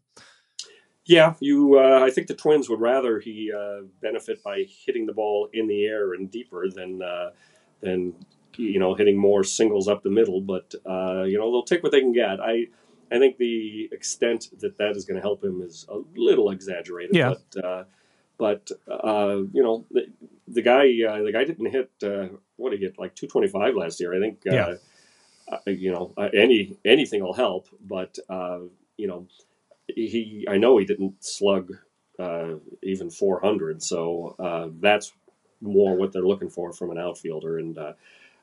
Yeah, 1.04 1.34
you. 1.40 1.80
Uh, 1.80 2.02
I 2.06 2.12
think 2.12 2.28
the 2.28 2.36
Twins 2.36 2.70
would 2.70 2.80
rather 2.80 3.20
he 3.20 3.52
uh, 3.52 3.88
benefit 4.02 4.44
by 4.44 4.66
hitting 4.86 5.08
the 5.08 5.14
ball 5.14 5.50
in 5.52 5.68
the 5.68 5.86
air 5.86 6.14
and 6.14 6.30
deeper 6.30 6.70
than 6.70 7.02
uh, 7.02 7.32
than 7.82 8.14
you 8.58 8.80
know 8.80 8.96
hitting 8.96 9.18
more 9.18 9.44
singles 9.44 9.88
up 9.88 10.04
the 10.04 10.10
middle. 10.10 10.42
But 10.42 10.74
uh, 10.86 11.24
you 11.24 11.38
know 11.38 11.52
they'll 11.52 11.64
take 11.64 11.84
what 11.84 11.92
they 11.92 12.02
can 12.02 12.14
get. 12.14 12.40
I 12.40 12.68
I 13.12 13.20
think 13.20 13.38
the 13.38 13.90
extent 13.92 14.50
that 14.60 14.78
that 14.78 14.96
is 14.96 15.06
going 15.06 15.16
to 15.16 15.22
help 15.22 15.44
him 15.44 15.62
is 15.62 15.86
a 15.90 16.00
little 16.16 16.50
exaggerated. 16.50 17.16
Yeah. 17.16 17.36
But, 17.54 17.66
uh, 17.66 17.84
but 18.38 18.72
uh, 18.90 19.44
you 19.54 19.62
know, 19.62 19.86
the, 19.92 20.08
the 20.48 20.62
guy 20.62 20.86
uh, 21.08 21.22
the 21.22 21.32
guy 21.32 21.44
didn't 21.44 21.72
hit 21.72 21.92
uh, 22.04 22.30
what 22.56 22.72
did 22.72 22.80
he 22.80 22.86
hit 22.86 22.98
like 22.98 23.16
225 23.16 23.76
last 23.76 24.00
year. 24.00 24.14
I 24.16 24.20
think 24.20 24.40
uh, 24.50 24.54
yeah. 24.54 24.74
Uh, 25.52 25.58
you 25.68 25.92
know 25.92 26.14
uh, 26.18 26.30
any 26.34 26.78
anything 26.86 27.22
will 27.22 27.34
help, 27.34 27.68
but 27.82 28.18
you 28.98 29.08
know 29.08 29.28
he 29.88 30.46
I 30.50 30.58
know 30.58 30.78
he 30.78 30.86
didn't 30.86 31.24
slug 31.24 31.74
even 32.82 33.10
400, 33.10 33.84
so 33.84 34.72
that's 34.80 35.14
more 35.62 35.96
what 35.96 36.12
they're 36.12 36.22
looking 36.22 36.50
for 36.50 36.74
from 36.74 36.92
an 36.92 36.98
outfielder. 36.98 37.60
And 37.60 37.78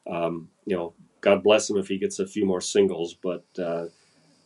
um, 0.08 0.48
you 0.66 0.76
know, 0.76 0.94
God 1.20 1.42
bless 1.42 1.68
him 1.68 1.76
if 1.76 1.88
he 1.88 1.98
gets 1.98 2.18
a 2.18 2.26
few 2.26 2.46
more 2.46 2.60
singles, 2.60 3.14
but 3.14 3.44
uh, 3.58 3.86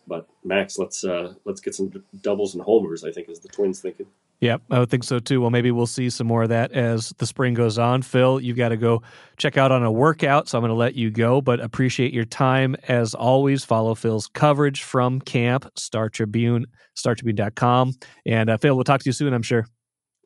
but 0.06 0.26
Max, 0.44 0.78
let's 0.78 1.04
uh, 1.04 1.34
let's 1.44 1.60
get 1.60 1.74
some 1.74 1.92
doubles 2.20 2.54
and 2.54 2.62
homers. 2.62 3.04
I 3.04 3.12
think 3.12 3.28
is 3.28 3.40
the 3.40 3.48
Twins 3.48 3.80
thinking. 3.80 4.06
Yep, 4.40 4.62
I 4.70 4.78
would 4.78 4.90
think 4.90 5.04
so 5.04 5.20
too. 5.20 5.40
Well, 5.40 5.50
maybe 5.50 5.70
we'll 5.70 5.86
see 5.86 6.10
some 6.10 6.26
more 6.26 6.42
of 6.42 6.48
that 6.50 6.72
as 6.72 7.14
the 7.18 7.26
spring 7.26 7.54
goes 7.54 7.78
on. 7.78 8.02
Phil, 8.02 8.40
you've 8.40 8.56
got 8.56 8.70
to 8.70 8.76
go 8.76 9.02
check 9.38 9.56
out 9.56 9.72
on 9.72 9.84
a 9.84 9.92
workout, 9.92 10.48
so 10.48 10.58
I'm 10.58 10.62
going 10.62 10.70
to 10.70 10.74
let 10.74 10.94
you 10.94 11.10
go. 11.10 11.40
But 11.40 11.60
appreciate 11.60 12.12
your 12.12 12.26
time 12.26 12.76
as 12.88 13.14
always. 13.14 13.64
Follow 13.64 13.94
Phil's 13.94 14.26
coverage 14.26 14.82
from 14.82 15.20
camp, 15.20 15.70
Star 15.76 16.10
Tribune, 16.10 16.66
StarTribune.com, 16.96 17.92
and 18.26 18.50
uh, 18.50 18.56
Phil, 18.58 18.74
we'll 18.74 18.84
talk 18.84 19.00
to 19.00 19.08
you 19.08 19.12
soon. 19.12 19.32
I'm 19.32 19.42
sure. 19.42 19.66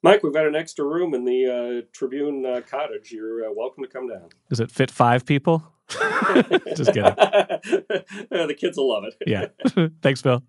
Mike, 0.02 0.22
we've 0.22 0.32
got 0.32 0.46
an 0.46 0.54
extra 0.54 0.84
room 0.84 1.14
in 1.14 1.24
the 1.24 1.82
uh, 1.84 1.86
Tribune 1.92 2.46
uh, 2.46 2.60
cottage. 2.60 3.10
You're 3.10 3.46
uh, 3.46 3.52
welcome 3.54 3.82
to 3.82 3.90
come 3.90 4.08
down. 4.08 4.28
Does 4.48 4.60
it 4.60 4.70
fit 4.70 4.90
five 4.90 5.26
people? 5.26 5.72
Just 5.88 6.92
kidding. 6.92 7.02
the 7.04 8.56
kids 8.56 8.76
will 8.76 8.90
love 8.90 9.04
it. 9.04 9.16
Yeah. 9.26 9.88
Thanks, 10.02 10.20
Phil. 10.20 10.42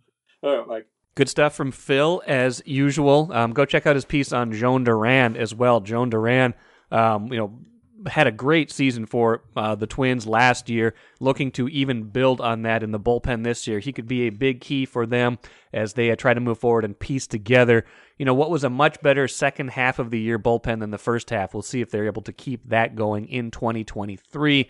All 0.44 0.58
right, 0.58 0.68
Mike. 0.68 0.88
Good 1.16 1.30
stuff 1.30 1.56
from 1.56 1.72
Phil, 1.72 2.22
as 2.28 2.62
usual. 2.66 3.32
Um, 3.34 3.52
go 3.52 3.66
check 3.66 3.86
out 3.86 3.96
his 3.96 4.06
piece 4.06 4.32
on 4.32 4.54
Jhoan 4.54 4.86
Duran 4.86 5.36
as 5.36 5.54
well. 5.54 5.82
Jhoan 5.82 6.10
Duran, 6.10 6.54
um, 6.92 7.32
you 7.32 7.40
know, 7.40 7.60
had 8.08 8.28
a 8.28 8.32
great 8.32 8.72
season 8.72 9.06
for 9.06 9.44
uh, 9.56 9.76
the 9.76 9.88
Twins 9.88 10.26
last 10.26 10.70
year, 10.70 10.94
looking 11.20 11.52
to 11.52 11.68
even 11.68 12.04
build 12.04 12.40
on 12.40 12.62
that 12.62 12.84
in 12.84 12.92
the 12.92 13.00
bullpen 13.00 13.44
this 13.44 13.68
year. 13.68 13.80
He 13.80 13.92
could 13.92 14.08
be 14.08 14.28
a 14.28 14.30
big 14.30 14.62
key 14.62 14.86
for 14.86 15.06
them 15.06 15.40
as 15.74 15.94
they 15.94 16.12
uh, 16.12 16.16
try 16.16 16.34
to 16.34 16.40
move 16.40 16.60
forward 16.60 16.86
and 16.86 16.98
piece 16.98 17.28
together, 17.28 17.86
you 18.20 18.26
know, 18.26 18.34
what 18.34 18.52
was 18.52 18.66
a 18.66 18.70
much 18.70 19.02
better 19.02 19.28
second 19.28 19.72
half 19.72 19.98
of 19.98 20.12
the 20.12 20.20
year 20.20 20.38
bullpen 20.38 20.82
than 20.82 20.92
the 20.92 20.98
first 20.98 21.30
half. 21.30 21.54
We'll 21.54 21.64
see 21.64 21.80
if 21.80 21.90
they're 21.90 22.06
able 22.06 22.22
to 22.24 22.34
keep 22.34 22.68
that 22.68 22.96
going 22.96 23.26
in 23.26 23.50
2023. 23.50 24.70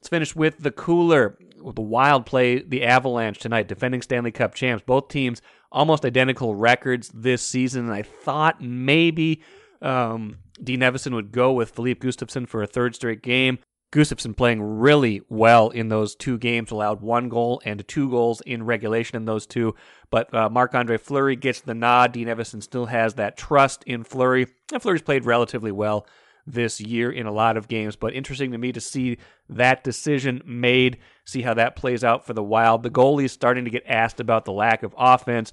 Let's 0.00 0.08
finish 0.08 0.34
with 0.34 0.58
the 0.58 0.72
cooler. 0.72 1.38
With 1.62 1.76
the 1.76 1.82
Wild 1.82 2.26
play 2.26 2.62
the 2.62 2.84
Avalanche 2.84 3.38
tonight, 3.38 3.68
defending 3.68 4.02
Stanley 4.02 4.32
Cup 4.32 4.54
champs. 4.54 4.82
Both 4.84 5.08
teams 5.08 5.40
almost 5.70 6.04
identical 6.04 6.56
records 6.56 7.10
this 7.14 7.42
season. 7.42 7.84
And 7.84 7.94
I 7.94 8.02
thought 8.02 8.60
maybe 8.60 9.42
um, 9.80 10.38
Dean 10.62 10.80
Evason 10.80 11.14
would 11.14 11.30
go 11.30 11.52
with 11.52 11.70
Filip 11.70 12.00
Gustavsson 12.00 12.48
for 12.48 12.62
a 12.62 12.66
third 12.66 12.96
straight 12.96 13.22
game. 13.22 13.58
Gustavsson 13.92 14.36
playing 14.36 14.62
really 14.62 15.20
well 15.28 15.70
in 15.70 15.88
those 15.88 16.14
two 16.14 16.38
games, 16.38 16.70
allowed 16.70 17.00
one 17.00 17.28
goal 17.28 17.60
and 17.64 17.86
two 17.88 18.08
goals 18.08 18.40
in 18.42 18.62
regulation 18.62 19.16
in 19.16 19.24
those 19.24 19.46
two. 19.46 19.74
But 20.10 20.32
uh, 20.32 20.48
Marc 20.48 20.74
Andre 20.74 20.96
Fleury 20.96 21.34
gets 21.34 21.60
the 21.60 21.74
nod. 21.74 22.12
Dean 22.12 22.28
Evason 22.28 22.62
still 22.62 22.86
has 22.86 23.14
that 23.14 23.36
trust 23.36 23.82
in 23.84 24.04
Fleury. 24.04 24.46
And 24.72 24.80
Fleury's 24.80 25.02
played 25.02 25.24
relatively 25.24 25.72
well 25.72 26.06
this 26.46 26.80
year 26.80 27.10
in 27.10 27.26
a 27.26 27.32
lot 27.32 27.56
of 27.56 27.68
games. 27.68 27.96
But 27.96 28.14
interesting 28.14 28.52
to 28.52 28.58
me 28.58 28.72
to 28.72 28.80
see 28.80 29.18
that 29.48 29.84
decision 29.84 30.42
made, 30.44 30.98
see 31.24 31.42
how 31.42 31.54
that 31.54 31.76
plays 31.76 32.04
out 32.04 32.24
for 32.24 32.32
the 32.32 32.42
Wild. 32.42 32.82
The 32.82 32.90
goalie's 32.90 33.32
starting 33.32 33.64
to 33.64 33.70
get 33.70 33.84
asked 33.86 34.20
about 34.20 34.44
the 34.44 34.52
lack 34.52 34.82
of 34.82 34.94
offense. 34.96 35.52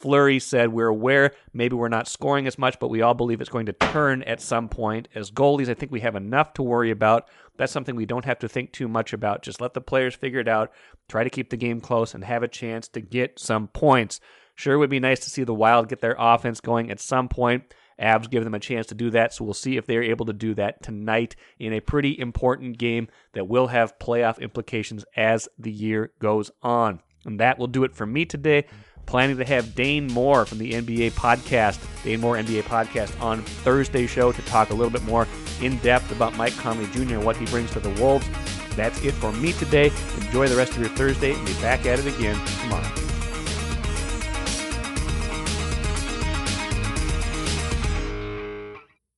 Fleury 0.00 0.38
said, 0.38 0.72
We're 0.72 0.88
aware 0.88 1.32
maybe 1.52 1.76
we're 1.76 1.88
not 1.88 2.08
scoring 2.08 2.46
as 2.46 2.58
much, 2.58 2.78
but 2.78 2.88
we 2.88 3.02
all 3.02 3.14
believe 3.14 3.40
it's 3.40 3.50
going 3.50 3.66
to 3.66 3.72
turn 3.72 4.22
at 4.22 4.40
some 4.40 4.68
point. 4.68 5.08
As 5.14 5.30
goalies, 5.30 5.68
I 5.68 5.74
think 5.74 5.92
we 5.92 6.00
have 6.00 6.16
enough 6.16 6.54
to 6.54 6.62
worry 6.62 6.90
about. 6.90 7.28
That's 7.58 7.72
something 7.72 7.94
we 7.94 8.06
don't 8.06 8.24
have 8.24 8.38
to 8.38 8.48
think 8.48 8.72
too 8.72 8.88
much 8.88 9.12
about. 9.12 9.42
Just 9.42 9.60
let 9.60 9.74
the 9.74 9.80
players 9.82 10.14
figure 10.14 10.40
it 10.40 10.48
out, 10.48 10.72
try 11.08 11.22
to 11.22 11.30
keep 11.30 11.50
the 11.50 11.58
game 11.58 11.80
close, 11.80 12.14
and 12.14 12.24
have 12.24 12.42
a 12.42 12.48
chance 12.48 12.88
to 12.88 13.00
get 13.02 13.38
some 13.38 13.68
points. 13.68 14.20
Sure, 14.54 14.74
it 14.74 14.78
would 14.78 14.90
be 14.90 15.00
nice 15.00 15.20
to 15.20 15.30
see 15.30 15.44
the 15.44 15.54
Wild 15.54 15.88
get 15.88 16.00
their 16.00 16.16
offense 16.18 16.60
going 16.60 16.90
at 16.90 17.00
some 17.00 17.28
point. 17.28 17.74
Avs 18.00 18.30
give 18.30 18.44
them 18.44 18.54
a 18.54 18.60
chance 18.60 18.86
to 18.86 18.94
do 18.94 19.10
that, 19.10 19.34
so 19.34 19.44
we'll 19.44 19.52
see 19.52 19.76
if 19.76 19.84
they're 19.84 20.02
able 20.02 20.24
to 20.24 20.32
do 20.32 20.54
that 20.54 20.82
tonight 20.82 21.36
in 21.58 21.74
a 21.74 21.80
pretty 21.80 22.18
important 22.18 22.78
game 22.78 23.08
that 23.34 23.46
will 23.46 23.66
have 23.66 23.98
playoff 23.98 24.40
implications 24.40 25.04
as 25.14 25.46
the 25.58 25.70
year 25.70 26.12
goes 26.18 26.50
on. 26.62 27.00
And 27.26 27.38
that 27.40 27.58
will 27.58 27.66
do 27.66 27.84
it 27.84 27.94
for 27.94 28.06
me 28.06 28.24
today. 28.24 28.64
Planning 29.06 29.38
to 29.38 29.44
have 29.44 29.74
Dane 29.74 30.06
Moore 30.06 30.46
from 30.46 30.58
the 30.58 30.72
NBA 30.72 31.12
podcast, 31.12 31.80
Dane 32.04 32.20
Moore 32.20 32.36
NBA 32.36 32.62
podcast, 32.62 33.20
on 33.20 33.42
Thursday 33.42 34.06
show 34.06 34.30
to 34.32 34.42
talk 34.42 34.70
a 34.70 34.74
little 34.74 34.90
bit 34.90 35.02
more 35.02 35.26
in 35.60 35.78
depth 35.78 36.12
about 36.12 36.36
Mike 36.36 36.56
Conley 36.56 36.86
Jr. 36.92 37.14
and 37.14 37.24
what 37.24 37.36
he 37.36 37.46
brings 37.46 37.70
to 37.72 37.80
the 37.80 37.90
Wolves. 38.00 38.28
That's 38.76 39.02
it 39.04 39.12
for 39.12 39.32
me 39.32 39.52
today. 39.52 39.90
Enjoy 40.18 40.46
the 40.46 40.56
rest 40.56 40.72
of 40.72 40.78
your 40.78 40.90
Thursday 40.90 41.34
and 41.34 41.44
be 41.44 41.52
back 41.54 41.86
at 41.86 41.98
it 41.98 42.06
again 42.06 42.38
tomorrow. 42.62 43.09